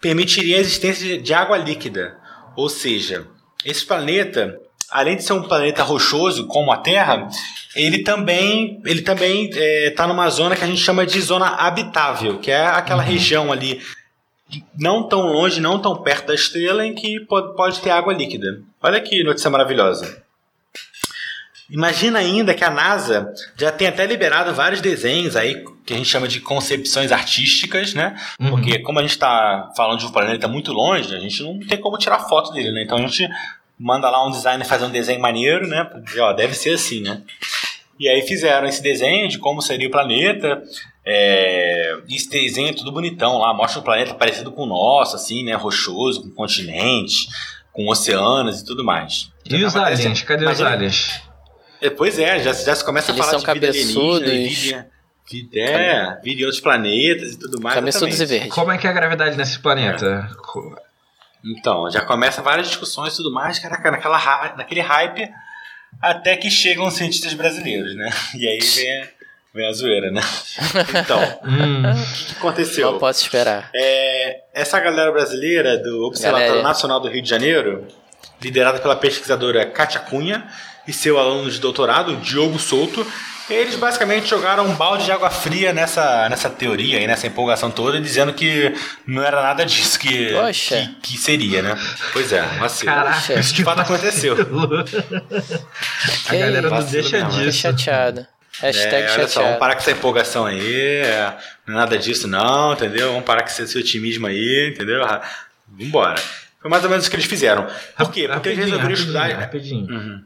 [0.00, 2.16] permitiria a existência de água líquida.
[2.56, 3.26] Ou seja,
[3.64, 4.58] esse planeta,
[4.90, 7.28] além de ser um planeta rochoso como a Terra,
[7.74, 12.50] ele também ele também está numa zona que a gente chama de zona habitável, que
[12.50, 13.80] é aquela região ali
[14.78, 18.60] não tão longe, não tão perto da estrela, em que pode, pode ter água líquida.
[18.80, 20.24] Olha que notícia maravilhosa.
[21.68, 26.08] Imagina ainda que a NASA já tem até liberado vários desenhos aí que a gente
[26.08, 28.16] chama de concepções artísticas, né?
[28.40, 28.50] Uhum.
[28.50, 31.78] Porque como a gente está falando de um planeta muito longe, a gente não tem
[31.78, 32.82] como tirar foto dele, né?
[32.82, 33.28] Então a gente
[33.78, 35.88] manda lá um designer fazer um desenho maneiro, né?
[36.04, 37.22] Dizer, ó, deve ser assim, né?
[37.98, 40.62] E aí fizeram esse desenho de como seria o planeta.
[41.04, 45.44] É, esse desenho é tudo bonitão lá, mostra um planeta parecido com o nosso, assim,
[45.44, 45.54] né?
[45.54, 47.26] Rochoso, com continentes,
[47.72, 49.30] com oceanos e tudo mais.
[49.44, 50.22] E os Já tá aliens?
[50.22, 51.25] Cadê os aliens?
[51.80, 54.22] É, pois é, já, já se começa Eles a falar são de vida cabeçudos.
[54.28, 54.86] alienígena,
[55.30, 57.74] vida, vida, é, vida em outros planetas e tudo mais.
[57.74, 58.52] Cabeçudos e verdes.
[58.52, 60.28] Como é que é a gravidade nesse planeta?
[60.38, 60.76] Co-
[61.44, 65.28] Então, já começa várias discussões e tudo mais, caraca, naquela, naquele hype,
[66.02, 68.10] até que chegam os cientistas brasileiros, né?
[68.34, 69.06] E aí vem a,
[69.54, 70.20] vem a zoeira, né?
[71.04, 72.92] Então, Hum, o que aconteceu?
[72.92, 73.70] Não posso esperar.
[73.74, 76.68] É, essa galera brasileira do Observatório Galera.
[76.68, 77.86] Nacional do Rio de Janeiro,
[78.42, 80.46] liderada pela pesquisadora Kátia Cunha
[80.86, 83.06] e seu aluno de doutorado, Diogo Souto,
[83.48, 88.00] Eles basicamente jogaram um balde de água fria nessa, nessa teoria aí, nessa empolgação toda,
[88.00, 88.74] dizendo que
[89.06, 91.78] não era nada disso que, que, que seria, né?
[92.12, 92.92] Pois é, vacilo.
[92.92, 94.34] Caraca, Isso de fato aconteceu.
[96.28, 97.58] A galera não deixa mesmo, disso.
[97.58, 98.26] chateado.
[98.60, 101.32] Hashtag É, olha só, vamos parar com essa empolgação aí, é,
[101.66, 103.08] não é nada disso não, entendeu?
[103.10, 105.04] Vamos parar com esse otimismo aí, entendeu?
[105.04, 105.22] Ah,
[105.68, 106.20] Vambora.
[106.60, 107.66] Foi mais ou menos o que eles fizeram.
[107.96, 108.26] Por quê?
[108.26, 109.38] Porque eles resolveram rapidinho, estudar...
[109.38, 109.90] Rapidinho.
[109.90, 110.24] Uhum.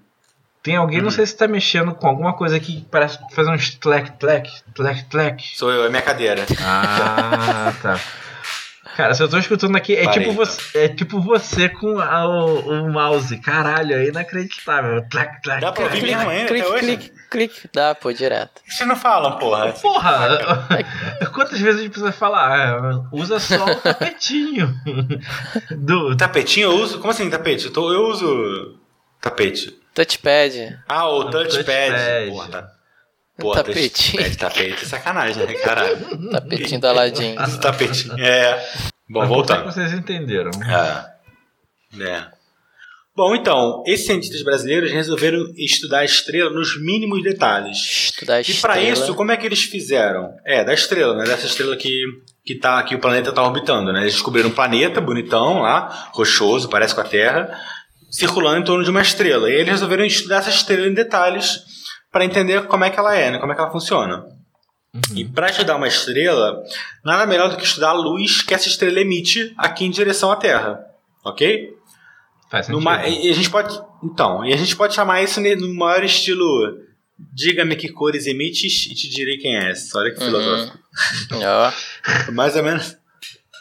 [0.62, 3.70] Tem alguém, não sei se tá mexendo com alguma coisa aqui que parece fazer uns
[3.76, 5.42] tlec, tlec, tlec, tlec.
[5.56, 6.44] Sou eu, é minha cadeira.
[6.62, 7.98] Ah, tá.
[8.96, 12.26] Cara, se eu tô escutando aqui, é Parei, tipo, você, é tipo você com a-
[12.26, 13.38] o, o mouse.
[13.38, 15.00] Caralho, é inacreditável.
[15.08, 16.14] Tlec, tlec, Dá pra ouvir tlec.
[16.16, 16.80] mesmo ainda até Clique, hoje?
[16.84, 17.70] clique, clique.
[17.72, 18.54] Dá, pô, direto.
[18.56, 19.72] Por que Vocês não falam, porra.
[19.72, 20.28] Porra!
[21.32, 22.50] Quantas vezes a gente precisa falar?
[22.68, 24.74] Ah, Usa só o tapetinho.
[25.70, 26.98] Do, Tapetinho eu uso?
[26.98, 27.66] Como assim tapete?
[27.66, 28.76] Eu, tô- eu uso
[29.20, 29.79] tapete.
[29.94, 30.78] Touchpad.
[30.88, 31.64] Ah, o touchpad.
[31.64, 32.30] touchpad.
[32.30, 32.72] Porra, tá.
[33.54, 34.22] Tapetinho.
[34.22, 36.30] touchpad, tapete, sacanagem, né, caralho?
[36.30, 37.34] Tapetinho do Aladdin.
[37.60, 38.18] Tapetinho.
[38.20, 38.54] É.
[39.08, 39.60] Bom, Mas voltando.
[39.60, 40.50] é que vocês entenderam.
[40.62, 42.02] É.
[42.02, 42.26] É.
[43.16, 47.76] Bom, então, esses cientistas brasileiros resolveram estudar a estrela nos mínimos detalhes.
[48.12, 48.88] Estudar a E para estrela.
[48.92, 50.32] isso, como é que eles fizeram?
[50.44, 51.24] É, da estrela, né?
[51.24, 52.04] Dessa estrela que,
[52.44, 54.02] que, tá, que o planeta está orbitando, né?
[54.02, 57.50] Eles descobriram um planeta bonitão lá, rochoso, parece com a Terra,
[58.10, 59.48] circulando em torno de uma estrela.
[59.48, 61.60] E eles resolveram estudar essa estrela em detalhes
[62.10, 63.38] para entender como é que ela é, né?
[63.38, 64.24] Como é que ela funciona.
[65.14, 66.60] E para estudar uma estrela,
[67.04, 70.36] nada melhor do que estudar a luz que essa estrela emite aqui em direção à
[70.36, 70.80] Terra.
[71.24, 71.70] Ok?
[72.50, 72.80] Faz sentido.
[72.80, 73.78] Numa, e e a gente pode.
[74.02, 76.76] Então, e a gente pode chamar isso no maior estilo.
[77.32, 79.72] Diga-me que cores emites e te direi quem é.
[79.94, 80.26] Olha que Uhum.
[80.26, 80.78] filosófico.
[81.34, 81.72] Ó,
[82.32, 82.96] Mais ou menos.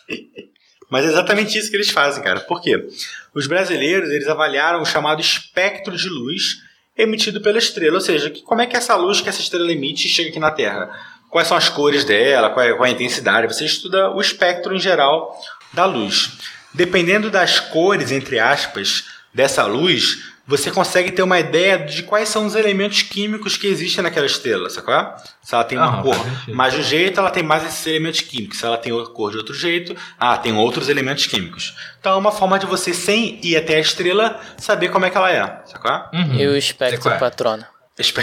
[0.90, 2.40] Mas é exatamente isso que eles fazem, cara.
[2.40, 2.88] Por quê?
[3.34, 6.62] Os brasileiros eles avaliaram o chamado espectro de luz
[6.98, 10.30] emitido pela estrela, ou seja, como é que essa luz que essa estrela emite chega
[10.30, 10.89] aqui na Terra?
[11.30, 12.50] Quais são as cores dela?
[12.50, 13.54] Qual é, qual é a intensidade?
[13.54, 15.39] Você estuda o espectro em geral
[15.72, 16.32] da luz.
[16.74, 22.46] Dependendo das cores, entre aspas, dessa luz, você consegue ter uma ideia de quais são
[22.46, 24.96] os elementos químicos que existem naquela estrela, sacou?
[25.44, 26.16] Se ela tem uma Ah, cor
[26.48, 28.58] mais de um jeito, ela tem mais esses elementos químicos.
[28.58, 31.76] Se ela tem outra cor de outro jeito, ah, tem outros elementos químicos.
[32.00, 35.18] Então é uma forma de você, sem ir até a estrela, saber como é que
[35.18, 35.92] ela é, sacou?
[36.20, 36.34] Uhum.
[36.40, 37.18] e o espectro é.
[37.18, 37.64] patrono.
[37.98, 38.22] Espe-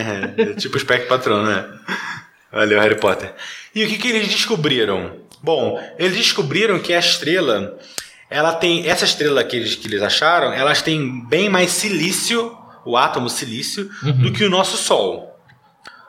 [0.58, 1.64] tipo o espectro patrono, né?
[2.50, 3.34] Valeu, Harry Potter.
[3.74, 5.16] E o que, que eles descobriram?
[5.42, 7.78] Bom, eles descobriram que a estrela,
[8.30, 8.86] ela tem.
[8.86, 13.90] Essa estrela que eles, que eles acharam, elas têm bem mais silício, o átomo silício,
[14.02, 15.28] do que o nosso Sol.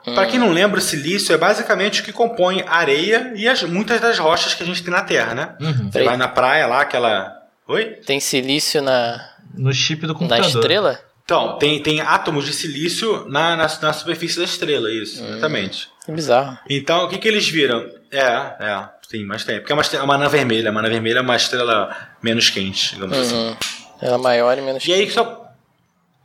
[0.04, 3.62] Para quem não lembra, o silício é basicamente o que compõe a areia e as,
[3.62, 5.54] muitas das rochas que a gente tem na Terra, né?
[5.60, 5.90] Uhum.
[5.90, 7.36] Você vai na praia lá, aquela.
[7.68, 7.84] Oi?
[8.06, 9.20] Tem silício na,
[9.54, 10.46] No chip do na computador.
[10.46, 11.00] estrela?
[11.24, 15.88] Então, tem, tem átomos de silício na, na, na superfície da estrela, isso, exatamente.
[16.04, 16.58] Que bizarro.
[16.68, 17.86] Então, o que, que eles viram?
[18.10, 19.58] É, é, sim, mas tem.
[19.58, 20.70] Porque é uma, estrela- uma anã vermelha.
[20.70, 23.34] Uma anã vermelha é uma estrela menos quente, digamos assim.
[23.34, 23.56] Uhum.
[24.00, 24.86] Ela é maior e menos.
[24.86, 25.38] E aí só.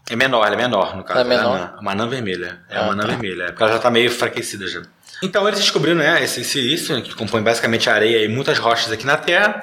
[0.09, 1.19] É menor, ela é menor, no caso.
[1.19, 1.77] Ela é menor?
[1.81, 2.59] Uma anã vermelha.
[2.69, 3.07] É Ah, uma anã tá.
[3.09, 3.43] vermelha.
[3.43, 4.83] é Porque ela já tá meio enfraquecida já.
[5.23, 9.17] Então eles descobriram, né, esse silício, que compõe basicamente areia e muitas rochas aqui na
[9.17, 9.61] Terra.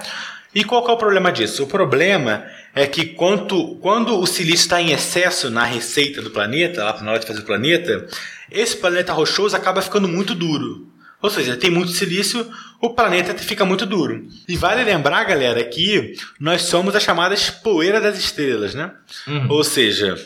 [0.54, 1.62] E qual que é o problema disso?
[1.62, 6.82] O problema é que quanto, quando o silício está em excesso na receita do planeta,
[6.84, 8.06] lá na hora de fazer o planeta,
[8.50, 10.91] esse planeta rochoso acaba ficando muito duro.
[11.22, 14.26] Ou seja, tem muito silício, o planeta fica muito duro.
[14.48, 18.90] E vale lembrar, galera, que nós somos as chamadas poeira das estrelas, né?
[19.28, 19.46] Uhum.
[19.48, 20.16] Ou seja,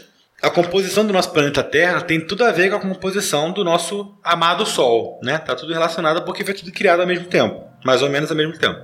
[0.40, 4.18] a composição do nosso planeta Terra tem tudo a ver com a composição do nosso
[4.24, 5.36] amado Sol, né?
[5.36, 8.56] Tá tudo relacionado porque foi tudo criado ao mesmo tempo, mais ou menos ao mesmo
[8.56, 8.80] tempo.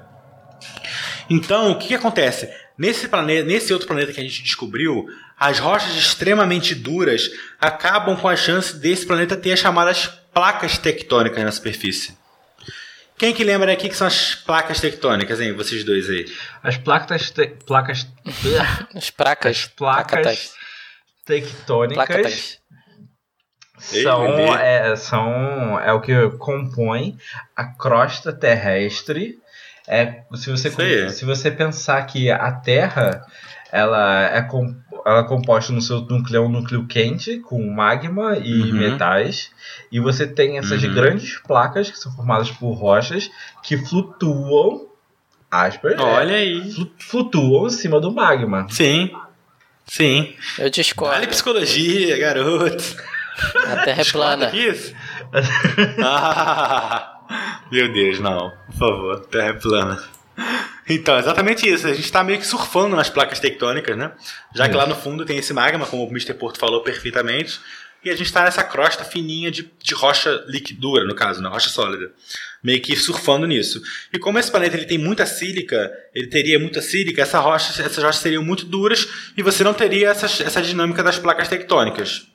[1.31, 2.51] Então, o que, que acontece?
[2.77, 5.07] Nesse, planeta, nesse outro planeta que a gente descobriu,
[5.38, 11.42] as rochas extremamente duras acabam com a chance desse planeta ter as chamadas placas tectônicas
[11.42, 12.16] na superfície.
[13.18, 15.53] Quem que lembra aqui que são as placas tectônicas, hein?
[15.53, 16.25] Vocês dois aí.
[16.62, 17.31] As placas.
[17.31, 17.47] Te...
[17.66, 18.07] placas.
[18.95, 19.57] As placas.
[19.57, 20.55] As placas
[21.25, 22.59] tectônicas Placas.
[23.79, 25.81] são, Ei, é, são.
[25.81, 27.16] É o que compõe
[27.55, 29.38] a crosta terrestre.
[29.87, 31.11] É, se, você, aí.
[31.11, 33.25] se você pensar que a Terra
[33.73, 38.37] ela é, com, ela é composta no seu núcleo, é um núcleo quente, com magma
[38.37, 38.73] e Uhum.
[38.73, 39.51] metais,
[39.90, 40.92] e você tem essas Uhum.
[40.95, 43.31] grandes placas que são formadas por rochas
[43.62, 44.87] que flutuam,
[45.51, 46.71] aspas, Olha é, aí.
[46.73, 48.66] flu- flutuam em cima do magma.
[48.71, 49.11] Sim.
[49.87, 50.35] Sim.
[50.59, 51.14] Eu discordo.
[51.14, 52.85] Vale psicologia, garoto.
[53.66, 54.51] A Terra é plana.
[54.55, 54.95] Isso?
[56.05, 57.21] ah,
[57.71, 58.53] meu Deus, não.
[58.66, 60.03] Por favor, terra é plana.
[60.88, 61.87] Então, exatamente isso.
[61.87, 64.12] A gente está meio que surfando nas placas tectônicas, né?
[64.55, 66.35] Já que lá no fundo tem esse magma, como o Mr.
[66.35, 67.61] Porto falou perfeitamente.
[68.05, 71.49] e a gente está nessa crosta fininha de, de rocha liquidura, no caso, né?
[71.49, 72.12] rocha sólida.
[72.62, 73.81] Meio que surfando nisso.
[74.12, 78.03] E como esse planeta ele tem muita sílica, ele teria muita sílica, essa rocha, essas
[78.03, 82.27] rochas seriam muito duras e você não teria essa, essa dinâmica das placas tectônicas.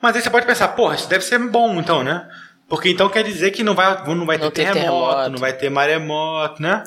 [0.00, 2.26] Mas aí você pode pensar, porra, isso deve ser bom então, né?
[2.68, 5.30] Porque então quer dizer que não vai, não vai Não ter tem terremoto, terremoto.
[5.30, 6.84] não vai ter maremoto, né?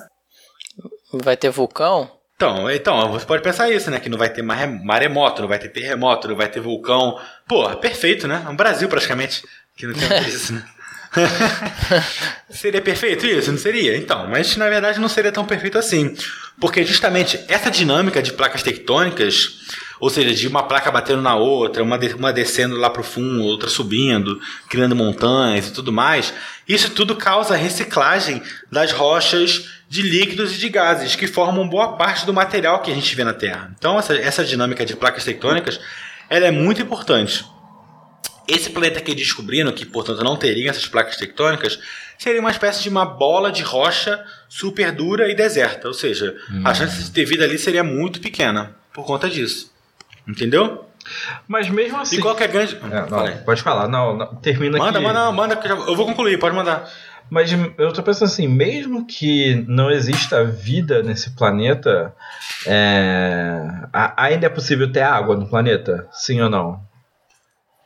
[1.13, 2.09] Vai ter vulcão?
[2.35, 3.99] Então, então, você pode pensar isso, né?
[3.99, 7.19] Que não vai ter mare- maremoto, não vai ter terremoto, não vai ter vulcão.
[7.47, 8.43] Pô, perfeito, né?
[8.45, 9.43] É um Brasil praticamente.
[9.77, 10.65] Que não tem disso, né?
[12.49, 13.51] seria perfeito isso?
[13.51, 13.97] Não seria?
[13.97, 16.15] Então, mas na verdade não seria tão perfeito assim.
[16.59, 19.59] Porque justamente essa dinâmica de placas tectônicas,
[20.01, 23.43] ou seja, de uma placa batendo na outra, uma, de- uma descendo lá pro fundo,
[23.43, 24.37] outra subindo,
[24.67, 26.33] criando montanhas e tudo mais,
[26.67, 32.25] isso tudo causa reciclagem das rochas de líquidos e de gases, que formam boa parte
[32.25, 33.71] do material que a gente vê na Terra.
[33.77, 35.79] Então, essa, essa dinâmica de placas tectônicas
[36.29, 37.45] ela é muito importante.
[38.47, 41.77] Esse planeta que descobriram, que portanto não teria essas placas tectônicas,
[42.17, 45.87] seria uma espécie de uma bola de rocha super dura e deserta.
[45.87, 46.35] Ou seja,
[46.65, 49.70] a chance de ter vida ali seria muito pequena por conta disso.
[50.27, 50.85] Entendeu?
[51.47, 52.17] Mas mesmo assim.
[52.17, 52.75] E qual que é a grande.
[52.75, 55.07] É, não, pode falar, não, não, termina Manda, aqui.
[55.07, 56.89] manda, manda, que eu vou concluir, pode mandar.
[57.29, 62.13] Mas eu tô pensando assim, mesmo que não exista vida nesse planeta,
[62.67, 63.65] é,
[64.17, 66.09] ainda é possível ter água no planeta?
[66.11, 66.83] Sim ou não?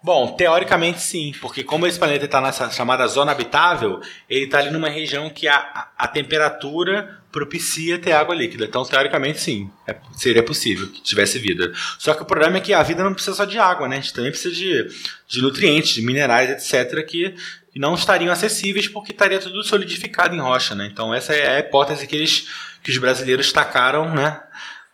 [0.05, 4.69] Bom, teoricamente sim, porque como esse planeta está nessa chamada zona habitável, ele está ali
[4.69, 8.63] numa região que a, a temperatura propicia ter água líquida.
[8.63, 11.73] Então, teoricamente sim, é- seria possível que tivesse vida.
[11.99, 13.97] Só que o problema é que a vida não precisa só de água, né?
[13.97, 14.87] A gente também precisa de,
[15.27, 17.35] de nutrientes, de minerais, etc., que
[17.75, 20.87] não estariam acessíveis porque estaria tudo solidificado em rocha, né?
[20.89, 22.47] Então, essa é a hipótese que, eles,
[22.81, 24.41] que os brasileiros tacaram, né?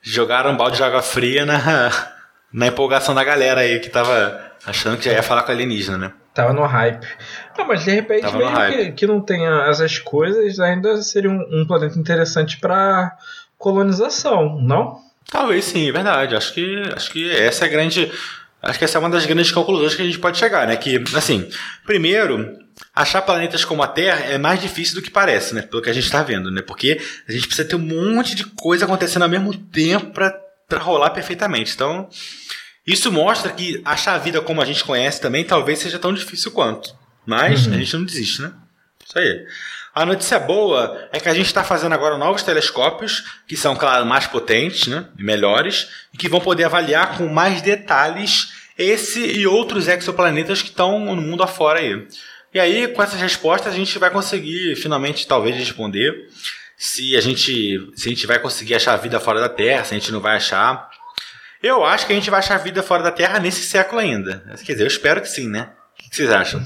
[0.02, 1.92] Jogaram um balde de água fria na,
[2.52, 6.14] na empolgação da galera aí que tava achando que já ia falar com alienígena, né?
[6.34, 7.06] Tava no hype.
[7.58, 11.62] Não, mas de repente, Tava mesmo que, que não tenha essas coisas, ainda seria um,
[11.62, 13.12] um planeta interessante pra
[13.58, 15.00] colonização, não?
[15.30, 16.36] Talvez sim, é verdade.
[16.36, 18.12] Acho que, acho que essa é a grande.
[18.62, 20.76] Acho que essa é uma das grandes conclusões que a gente pode chegar, né?
[20.76, 21.50] Que, assim,
[21.86, 22.58] primeiro,
[22.96, 25.62] achar planetas como a Terra é mais difícil do que parece, né?
[25.62, 26.62] Pelo que a gente está vendo, né?
[26.62, 31.10] Porque a gente precisa ter um monte de coisa acontecendo ao mesmo tempo para rolar
[31.12, 31.74] perfeitamente.
[31.74, 32.08] Então,
[32.86, 36.52] isso mostra que achar a vida como a gente conhece também talvez seja tão difícil
[36.52, 36.96] quanto.
[37.26, 37.74] Mas Uhum.
[37.74, 38.52] a gente não desiste, né?
[39.08, 39.46] Isso aí.
[39.94, 44.06] A notícia boa é que a gente está fazendo agora novos telescópios, que são, claro,
[44.06, 49.46] mais potentes né, e melhores, e que vão poder avaliar com mais detalhes esse e
[49.46, 52.08] outros exoplanetas que estão no mundo afora aí.
[52.54, 56.30] E aí, com essas respostas, a gente vai conseguir finalmente, talvez, responder
[56.78, 59.98] se a gente, se a gente vai conseguir achar vida fora da Terra, se a
[60.00, 60.90] gente não vai achar.
[61.62, 64.44] Eu acho que a gente vai achar vida fora da Terra nesse século ainda.
[64.66, 65.70] Quer dizer, eu espero que sim, né?
[66.00, 66.66] O que vocês acham?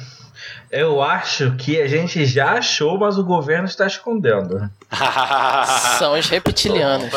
[0.71, 4.69] Eu acho que a gente já achou, mas o governo está escondendo.
[5.99, 7.10] São os reptilianos.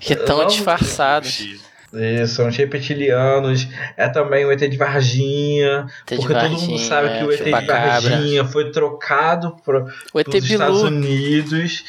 [0.00, 1.60] Que estão disfarçados.
[1.94, 6.60] E são os reptilianos, é também o ET de Varginha, ET de porque todo mundo
[6.60, 7.50] Varginha, sabe que o ET de.
[7.50, 10.82] Varginha foi trocado para os Estados.
[10.82, 11.84] Unidos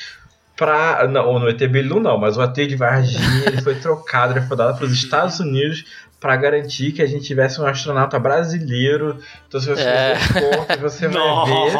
[0.64, 4.34] para não, ou no ET Bilu não, mas o ET de Varginha ele foi trocado,
[4.34, 5.84] ele foi dado para os Estados Unidos
[6.20, 9.18] para garantir que a gente tivesse um astronauta brasileiro.
[9.48, 10.18] Então se você É.
[10.58, 11.72] contas, você vai ver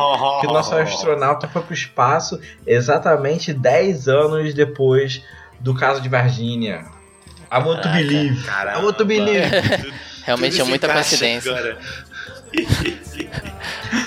[0.42, 5.22] que o nosso astronauta foi para o espaço exatamente 10 anos depois
[5.62, 6.84] do caso de Varginha.
[7.52, 8.44] I want to believe.
[8.44, 8.80] Caramba.
[8.80, 9.50] I want to believe.
[10.26, 11.78] Realmente é muita coincidência.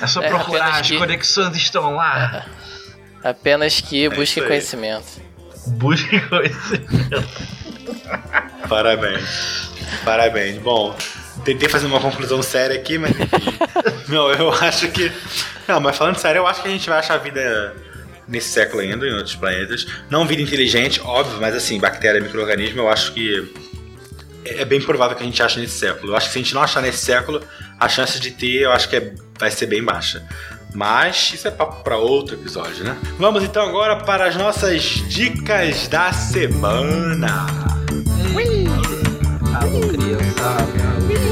[0.02, 2.44] É só É, procurar, as que- conexões estão lá.
[3.28, 4.46] Apenas que busque isso aí.
[4.46, 5.06] conhecimento.
[5.66, 7.28] Busque conhecimento.
[8.68, 9.70] Parabéns.
[10.04, 10.58] Parabéns.
[10.58, 10.96] Bom,
[11.44, 13.58] tentei fazer uma conclusão séria aqui, mas enfim.
[14.08, 15.10] Não, eu acho que.
[15.66, 17.74] Não, mas falando sério, eu acho que a gente vai achar vida
[18.28, 19.86] nesse século ainda, em outros planetas.
[20.08, 23.52] Não vida inteligente, óbvio, mas assim, bactéria, micro-organismo, eu acho que
[24.44, 26.12] é bem provável que a gente ache nesse século.
[26.12, 27.42] Eu acho que se a gente não achar nesse século,
[27.80, 30.22] a chance de ter, eu acho que é- vai ser bem baixa.
[30.76, 32.98] Mas isso é papo para outro episódio, né?
[33.18, 37.46] Vamos então agora para as nossas dicas da semana.
[39.54, 41.25] Alô, criançada.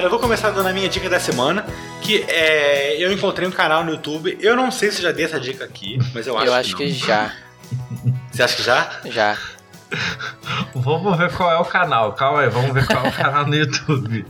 [0.00, 1.64] Galera, eu vou começar dando a minha dica da semana,
[2.00, 4.38] que é eu encontrei um canal no YouTube.
[4.40, 6.70] Eu não sei se já dei essa dica aqui, mas eu acho Eu que acho
[6.70, 6.76] não.
[6.78, 7.32] que já.
[8.32, 8.90] Você acha que já?
[9.04, 9.38] Já.
[10.74, 12.12] Vamos ver qual é o canal.
[12.14, 14.24] Calma aí, vamos ver qual é o canal no YouTube.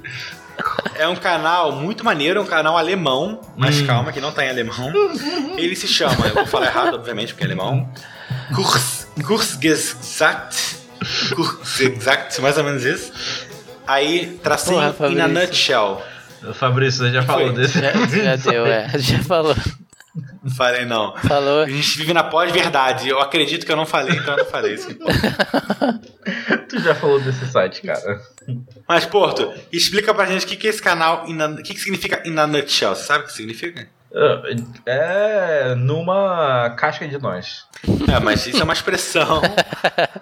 [0.95, 3.87] É um canal muito maneiro, é um canal alemão, mas Hum.
[3.87, 4.91] calma que não tá em alemão.
[5.57, 7.89] Ele se chama, eu vou falar errado, obviamente, porque é alemão.
[8.55, 10.79] Kurs, Kursgesagt.
[11.35, 13.13] Kursgesagt, mais ou menos isso.
[13.91, 15.29] Aí, tracinho Porra, in a Fabrício.
[15.29, 16.03] nutshell.
[16.55, 17.57] Fabrício, você já falou Foi.
[17.57, 17.81] desse?
[17.81, 18.89] Já, já deu, é.
[18.97, 19.57] Já falou.
[20.57, 21.17] Falei não.
[21.19, 21.63] Falou.
[21.63, 23.09] A gente vive na pós-verdade.
[23.09, 24.89] Eu acredito que eu não falei, então eu não falei isso.
[26.69, 28.21] Tu já falou desse site, cara.
[28.89, 32.23] Mas, Porto, explica pra gente o que, que é esse canal, o que, que significa
[32.25, 32.95] in a nutshell.
[32.95, 33.89] Você sabe o que significa?
[34.85, 37.65] É numa casca de nós.
[38.13, 39.41] É, mas isso é uma expressão.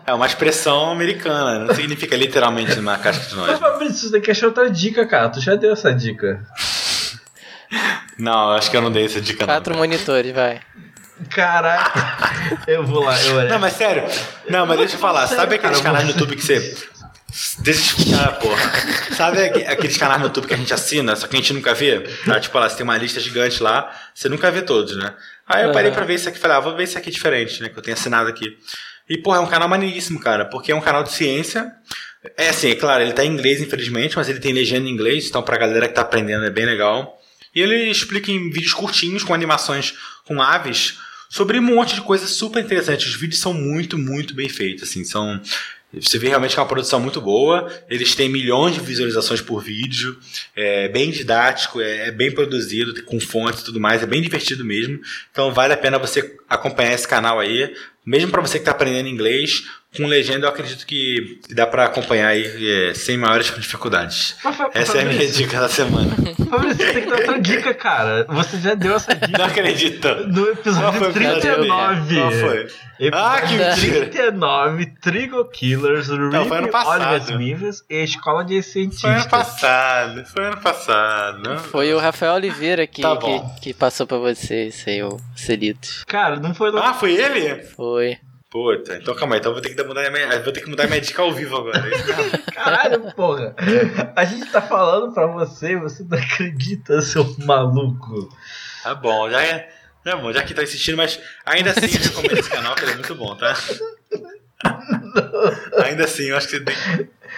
[0.06, 1.64] É uma expressão americana.
[1.64, 3.58] Não significa literalmente numa casca de Mas, nós.
[3.58, 5.30] Fabrício, você tem que achar outra dica, cara.
[5.30, 6.44] Tu já deu essa dica.
[8.18, 9.54] Não, acho que eu não dei essa dica, não.
[9.54, 10.60] Quatro monitores, vai.
[11.30, 12.60] Caraca.
[12.66, 13.48] Eu vou lá, eu olhei.
[13.48, 14.04] Não, mas sério.
[14.48, 15.26] Não, mas deixa eu falar.
[15.26, 16.76] Sabe aqueles canais no YouTube que você.
[17.60, 18.72] Deixa eu explicar, porra.
[19.14, 21.74] Sabe aqu- aqueles canais no YouTube que a gente assina, só que a gente nunca
[21.74, 22.00] vê?
[22.24, 22.40] Tá?
[22.40, 25.14] Tipo, lá, você tem uma lista gigante lá, você nunca vê todos, né?
[25.46, 27.62] Aí eu parei pra ver isso aqui e falei, ah, vou ver isso aqui diferente,
[27.62, 27.68] né?
[27.68, 28.56] Que eu tenho assinado aqui.
[29.08, 31.70] E, porra, é um canal maneiríssimo, cara, porque é um canal de ciência.
[32.36, 35.26] É assim, é claro, ele tá em inglês, infelizmente, mas ele tem legenda em inglês,
[35.28, 37.16] então pra galera que tá aprendendo é bem legal.
[37.54, 39.94] E ele explica em vídeos curtinhos, com animações
[40.26, 40.98] com aves,
[41.30, 43.06] sobre um monte de coisas super interessantes.
[43.06, 45.40] Os vídeos são muito, muito bem feitos, assim, são...
[45.92, 47.66] Você vê realmente que é uma produção muito boa.
[47.88, 50.18] Eles têm milhões de visualizações por vídeo.
[50.54, 54.02] É bem didático, é, é bem produzido, com fontes e tudo mais.
[54.02, 55.00] É bem divertido mesmo.
[55.30, 57.74] Então vale a pena você acompanhar esse canal aí.
[58.04, 59.64] Mesmo para você que está aprendendo inglês,
[59.96, 64.36] com legenda eu acredito que dá para acompanhar aí é, sem maiores dificuldades.
[64.44, 66.14] Mas, Essa é a minha dica da semana.
[66.48, 68.26] Fabrício, você tem que dar outra dica, cara.
[68.28, 70.08] Você já deu essa dica Não acredito.
[70.26, 71.40] no Qual episódio dei?
[71.40, 72.14] 39.
[72.20, 72.68] Qual foi?
[73.12, 73.58] Ah, que Episódio
[73.92, 74.06] mentira.
[74.06, 77.00] 39, Trigo Killers, Não, foi ano Rick passado.
[77.12, 79.26] Oliver Smithers e a Escola de Foi ano Cientistas.
[79.26, 80.24] passado.
[80.26, 81.42] Foi ano passado.
[81.48, 81.58] Não?
[81.58, 86.02] Foi o Rafael Oliveira que, Tá que, que passou pra você, isso aí, o Celitos.
[86.08, 86.70] Cara, não foi...
[86.76, 87.62] Ah, foi ele?
[87.62, 88.18] Foi.
[88.58, 91.00] Puta, então calma aí, então vou ter que mudar minha, vou ter que mudar minha
[91.00, 91.80] dica ao vivo agora.
[92.52, 93.54] Caralho, porra.
[94.16, 98.28] A gente tá falando pra você, você não acredita, seu maluco.
[98.82, 99.68] Tá bom, já é.
[100.02, 102.90] Tá bom, já que tá insistindo, mas ainda assim eu recomendo esse canal, que ele
[102.90, 103.56] é muito bom, tá?
[105.84, 106.60] ainda assim, eu acho que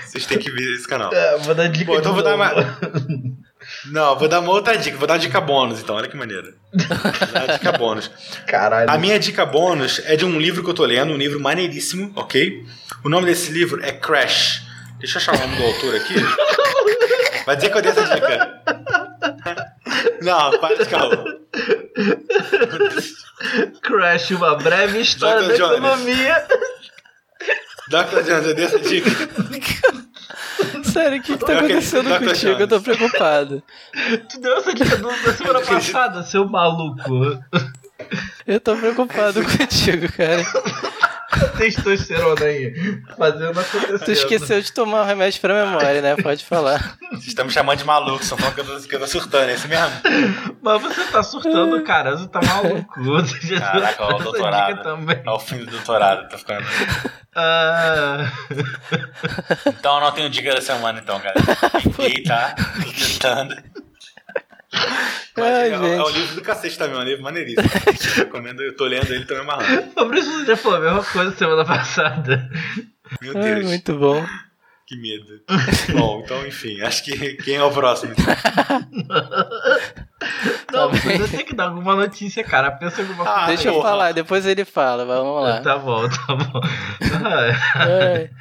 [0.07, 1.13] vocês têm que ver esse canal.
[1.13, 2.51] É, vou dar dica Bom, então vou dar uma.
[3.87, 6.55] Não, vou dar uma outra dica, vou dar uma dica bônus então, olha que maneiro.
[6.73, 8.11] Vou dar uma dica bônus.
[8.47, 8.91] Caralho.
[8.91, 12.13] A minha dica bônus é de um livro que eu tô lendo, um livro maneiríssimo,
[12.15, 12.65] ok?
[13.05, 14.63] O nome desse livro é Crash.
[14.99, 16.15] Deixa eu achar o nome do autor aqui.
[17.47, 18.63] Vai dizer que eu dei essa dica.
[20.21, 21.11] Não, para caô.
[23.83, 25.49] Crash, uma breve história Dr.
[25.49, 25.79] da Jones.
[25.79, 26.47] economia.
[27.89, 28.23] Dr.
[28.25, 29.11] Jones, eu dei essa dica.
[30.85, 32.61] Sério, o que, que tá acontecendo contigo?
[32.61, 33.63] Eu tô preocupado.
[34.31, 37.39] Tu deu essa dica do- da semana passada, seu maluco.
[38.47, 40.43] Eu tô preocupado contigo, cara.
[41.59, 42.73] Testosterona aí.
[43.17, 44.05] Fazendo acontecer.
[44.05, 46.17] Tu esqueceu de tomar o remédio pra memória, né?
[46.17, 46.97] Pode falar.
[47.11, 49.51] Vocês estão me chamando de maluco, estão falando que eu tô, que eu tô surtando,
[49.51, 49.91] é isso mesmo?
[50.63, 52.17] Mas você tá surtando, cara.
[52.17, 53.01] Você tá maluco.
[53.03, 54.83] Você Caraca, ó, o doutorado.
[54.83, 55.21] também.
[55.25, 56.65] É o fim do doutorado, tô ficando.
[57.35, 58.29] Ah,
[59.67, 61.35] Então eu não tenho dica da semana, então, cara.
[61.83, 62.55] Tentei, tá?
[62.57, 63.57] Tô tentando.
[64.73, 66.19] Ai, é, o- é o gente.
[66.19, 67.69] livro do cacete também, é um livro maneiríssimo.
[68.17, 69.91] Recomendo, eu tô lendo ele, me amarrando.
[69.95, 72.49] Fabrício, você já falou a mesma coisa semana passada.
[73.21, 74.25] Meu Ai, Deus, muito bom.
[74.87, 75.41] que medo.
[75.93, 78.13] Bom, então, enfim, acho que quem é o próximo?
[78.13, 78.35] então?
[80.73, 81.29] Não, Tá você bem.
[81.29, 82.71] tem que dar alguma notícia, cara.
[82.71, 83.47] Pensa em alguma Ah, coisa.
[83.49, 83.89] Deixa eu porra.
[83.91, 85.61] falar, depois ele fala, vamos lá.
[85.61, 86.61] Tá bom, tá bom.
[87.25, 88.31] Ai.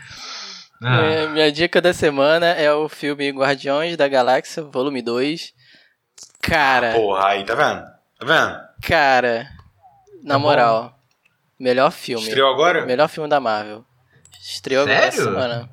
[0.82, 5.54] Ah, É, minha dica da semana é o filme Guardiões da Galáxia, volume 2.
[6.42, 7.82] Cara, Porra, aí, tá vendo?
[8.20, 8.60] Tá vendo?
[8.82, 9.50] cara,
[10.24, 10.40] na Tá bom.
[10.40, 11.00] moral,
[11.60, 12.24] melhor filme.
[12.28, 12.86] Estreou agora?
[12.86, 13.84] Melhor filme da Marvel.
[14.42, 15.24] Estreou agora Sério?
[15.26, 15.70] semana.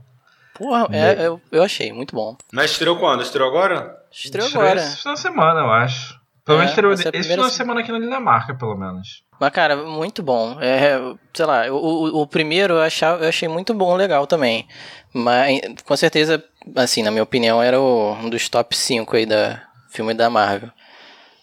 [0.55, 2.37] Porra, é, eu, eu achei, muito bom.
[2.53, 3.23] Mas estreou quando?
[3.23, 3.97] Estreou agora?
[4.11, 4.81] Estreou estreou agora.
[4.81, 6.19] Esse final de semana, eu acho.
[6.45, 7.99] Pelo menos É, estreou essa é a esse primeira final de se- semana aqui na
[7.99, 9.23] Dinamarca, pelo menos.
[9.39, 10.57] Mas, cara, muito bom.
[10.61, 10.99] É,
[11.35, 14.67] sei lá, o, o, o primeiro eu, achava, eu achei muito bom, legal também.
[15.13, 16.43] Mas, com certeza,
[16.75, 19.63] assim, na minha opinião, era o- um dos top 5 aí da
[19.97, 20.71] filme da Marvel.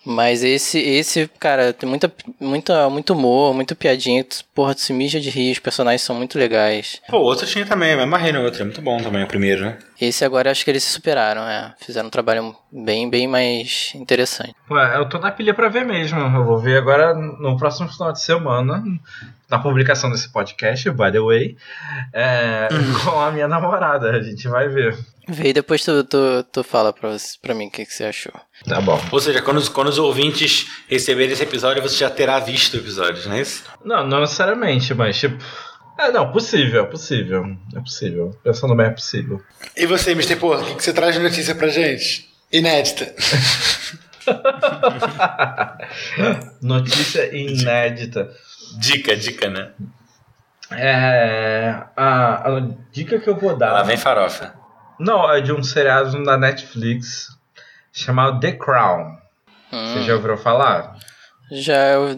[0.06, 4.26] Mas esse, esse, cara, tem muita, muita, muito humor, muito piadinha.
[4.54, 7.02] Porra, tu se mija de rir, os personagens são muito legais.
[7.08, 8.62] Pô, o outro tinha também, mas amarrei no outro.
[8.62, 9.78] É muito bom também, o primeiro, né?
[10.08, 11.74] Esse agora acho que eles se superaram, é.
[11.80, 14.54] Fizeram um trabalho bem, bem mais interessante.
[14.70, 16.20] Ué, eu tô na pilha pra ver mesmo.
[16.20, 18.84] Eu vou ver agora no próximo final de semana,
[19.50, 21.56] na publicação desse podcast, by the way,
[22.12, 22.68] é,
[23.06, 24.12] com a minha namorada.
[24.12, 24.98] A gente vai ver.
[25.28, 28.04] Vê e depois tu, tu, tu fala pra, você- pra mim o que, que você
[28.04, 28.34] achou.
[28.68, 29.00] Tá bom.
[29.10, 32.78] Ou seja, quando os, quando os ouvintes receberem esse episódio, você já terá visto o
[32.78, 33.64] episódio, não é isso?
[33.86, 35.42] Não, não necessariamente, mas tipo.
[35.98, 37.58] É, não, possível, é possível.
[37.76, 38.38] É possível.
[38.44, 39.42] Pensando bem, é possível.
[39.76, 40.36] E você, Mr.
[40.38, 42.30] Porra, o que, você traz de notícia pra gente?
[42.52, 43.14] Inédita.
[46.62, 48.32] Notícia inédita.
[48.80, 49.72] Dica, dica, né?
[50.72, 51.84] É.
[51.96, 53.74] A, a dica que eu vou dar.
[53.74, 54.54] Lá vem farofa.
[55.00, 57.28] Não, é de um seriado da Netflix
[57.92, 59.18] chamado The Crown.
[59.72, 60.98] Hum, Você já ouviu falar?
[61.52, 61.76] já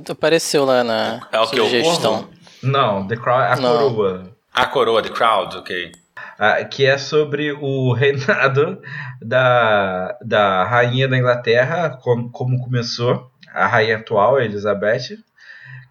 [0.09, 2.29] apareceu lá na É o que, o sugestão.
[2.65, 3.89] Não, The Crown a Não.
[3.89, 4.29] coroa.
[4.53, 5.91] A coroa, The Crowd, ok.
[6.37, 8.81] Ah, que é sobre o reinado
[9.21, 15.17] da, da rainha da Inglaterra, como, como começou, a rainha atual, a Elizabeth.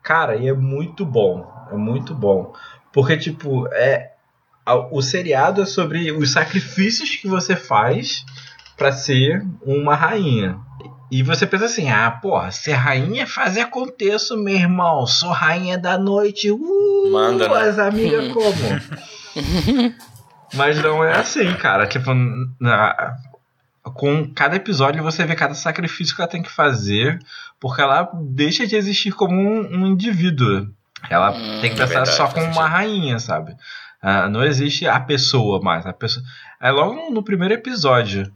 [0.02, 2.52] Cara, e é muito bom, é muito bom.
[2.92, 4.12] Porque, tipo, é,
[4.90, 8.24] o seriado é sobre os sacrifícios que você faz
[8.76, 10.58] pra ser uma rainha.
[11.10, 15.06] E você pensa assim, ah, porra, ser rainha faz aconteça, meu irmão.
[15.06, 16.50] Sou rainha da noite.
[16.50, 17.68] Uh, Manda, né?
[17.68, 18.54] as amigas como?
[20.54, 21.86] Mas não é assim, cara.
[21.86, 22.10] Tipo,
[22.60, 23.16] na-
[23.82, 27.18] com cada episódio você vê cada sacrifício que ela tem que fazer,
[27.60, 30.68] porque ela deixa de existir como um, um indivíduo.
[31.10, 33.54] Ela Hum, tem que é pensar verdade, só como uma rainha, sabe?
[34.00, 35.84] Ah, não existe a pessoa mais.
[35.86, 36.24] A pessoa...
[36.60, 38.30] É logo no, no primeiro episódio,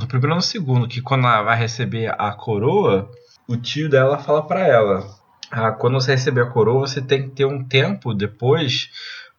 [0.00, 3.10] no primeiro ou no segundo, que quando ela vai receber a coroa,
[3.46, 5.06] o tio dela fala pra ela:
[5.50, 8.90] ah, quando você receber a coroa, você tem que ter um tempo depois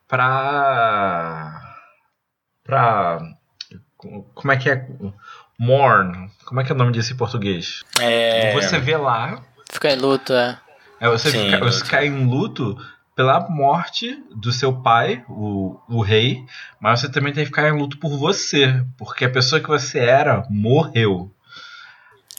[0.07, 1.75] pra.
[2.63, 3.19] pra.
[4.33, 4.87] Como é que é?
[5.57, 6.29] Mourn.
[6.45, 7.83] Como é que é o nome disso em português?
[7.99, 8.53] É...
[8.53, 9.41] Você vê lá.
[9.71, 10.59] Ficar em luto, é.
[10.99, 12.77] É, você, Sim, fica, você cai em luto
[13.15, 16.43] pela morte do seu pai, o, o rei,
[16.79, 19.99] mas você também tem que ficar em luto por você, porque a pessoa que você
[19.99, 21.31] era morreu.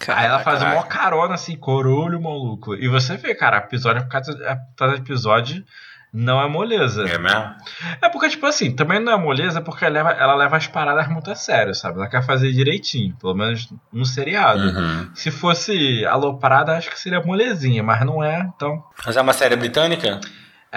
[0.09, 0.77] Aí ela faz Caraca.
[0.77, 2.75] uma carona assim, corolho maluco.
[2.75, 5.65] E você vê, cara, episódio por causa cada episódio
[6.13, 7.05] não é moleza.
[7.05, 7.55] É mesmo?
[8.01, 11.09] É porque, tipo assim, também não é moleza porque ela leva, ela leva as paradas
[11.09, 11.99] muito a sério, sabe?
[11.99, 14.61] Ela quer fazer direitinho, pelo menos no seriado.
[14.61, 15.11] Uhum.
[15.15, 18.85] Se fosse aloprada, acho que seria molezinha, mas não é, então.
[19.05, 20.21] Mas é uma série britânica?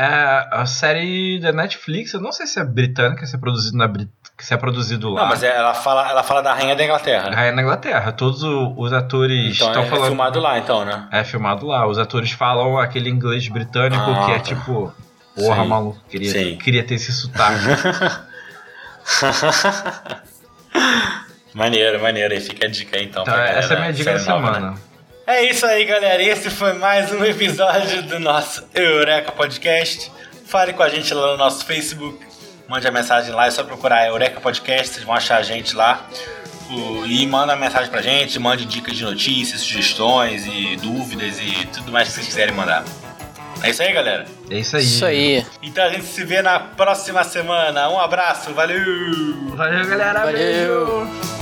[0.01, 3.85] É, a série da Netflix, eu não sei se é britânica, se é produzido, na,
[3.85, 5.23] Brit- se é produzido lá.
[5.23, 7.29] Não, mas é- ela, fala, ela fala da rainha da Inglaterra.
[7.45, 8.09] É na Inglaterra.
[8.13, 10.05] Todos os atores Então estão é falando.
[10.07, 11.05] filmado lá, então, né?
[11.11, 11.85] É filmado lá.
[11.85, 14.39] Os atores falam aquele inglês britânico Ah, que é tá.
[14.43, 14.93] tipo.
[15.35, 15.67] Porra, Sim.
[15.69, 15.99] maluco.
[16.09, 16.57] Queria, Sim.
[16.57, 17.59] queria ter esse sotaque.
[21.53, 22.33] maneiro, maneiro.
[22.33, 23.23] Aí fica a dica então.
[23.23, 24.71] Então, essa é a minha dica da série nova, semana.
[24.71, 24.77] né?
[25.29, 26.23] É isso aí, galera.
[26.23, 30.11] Esse foi mais um episódio do nosso Eureka Podcast.
[30.47, 32.17] Fale com a gente lá no nosso Facebook.
[32.67, 36.03] Mande a mensagem lá, é só procurar Eureka Podcast, vocês vão achar a gente lá.
[37.05, 41.91] E manda uma mensagem pra gente, mande dicas de notícias, sugestões e dúvidas e tudo
[41.91, 42.83] mais que vocês quiserem mandar.
[43.61, 44.25] É isso aí, galera.
[44.49, 44.83] É isso aí.
[44.83, 45.45] Isso aí.
[45.61, 47.87] Então a gente se vê na próxima semana.
[47.87, 48.83] Um abraço, valeu!
[49.55, 50.21] Valeu, galera.
[50.21, 50.97] Valeu.
[51.05, 51.38] Beijo.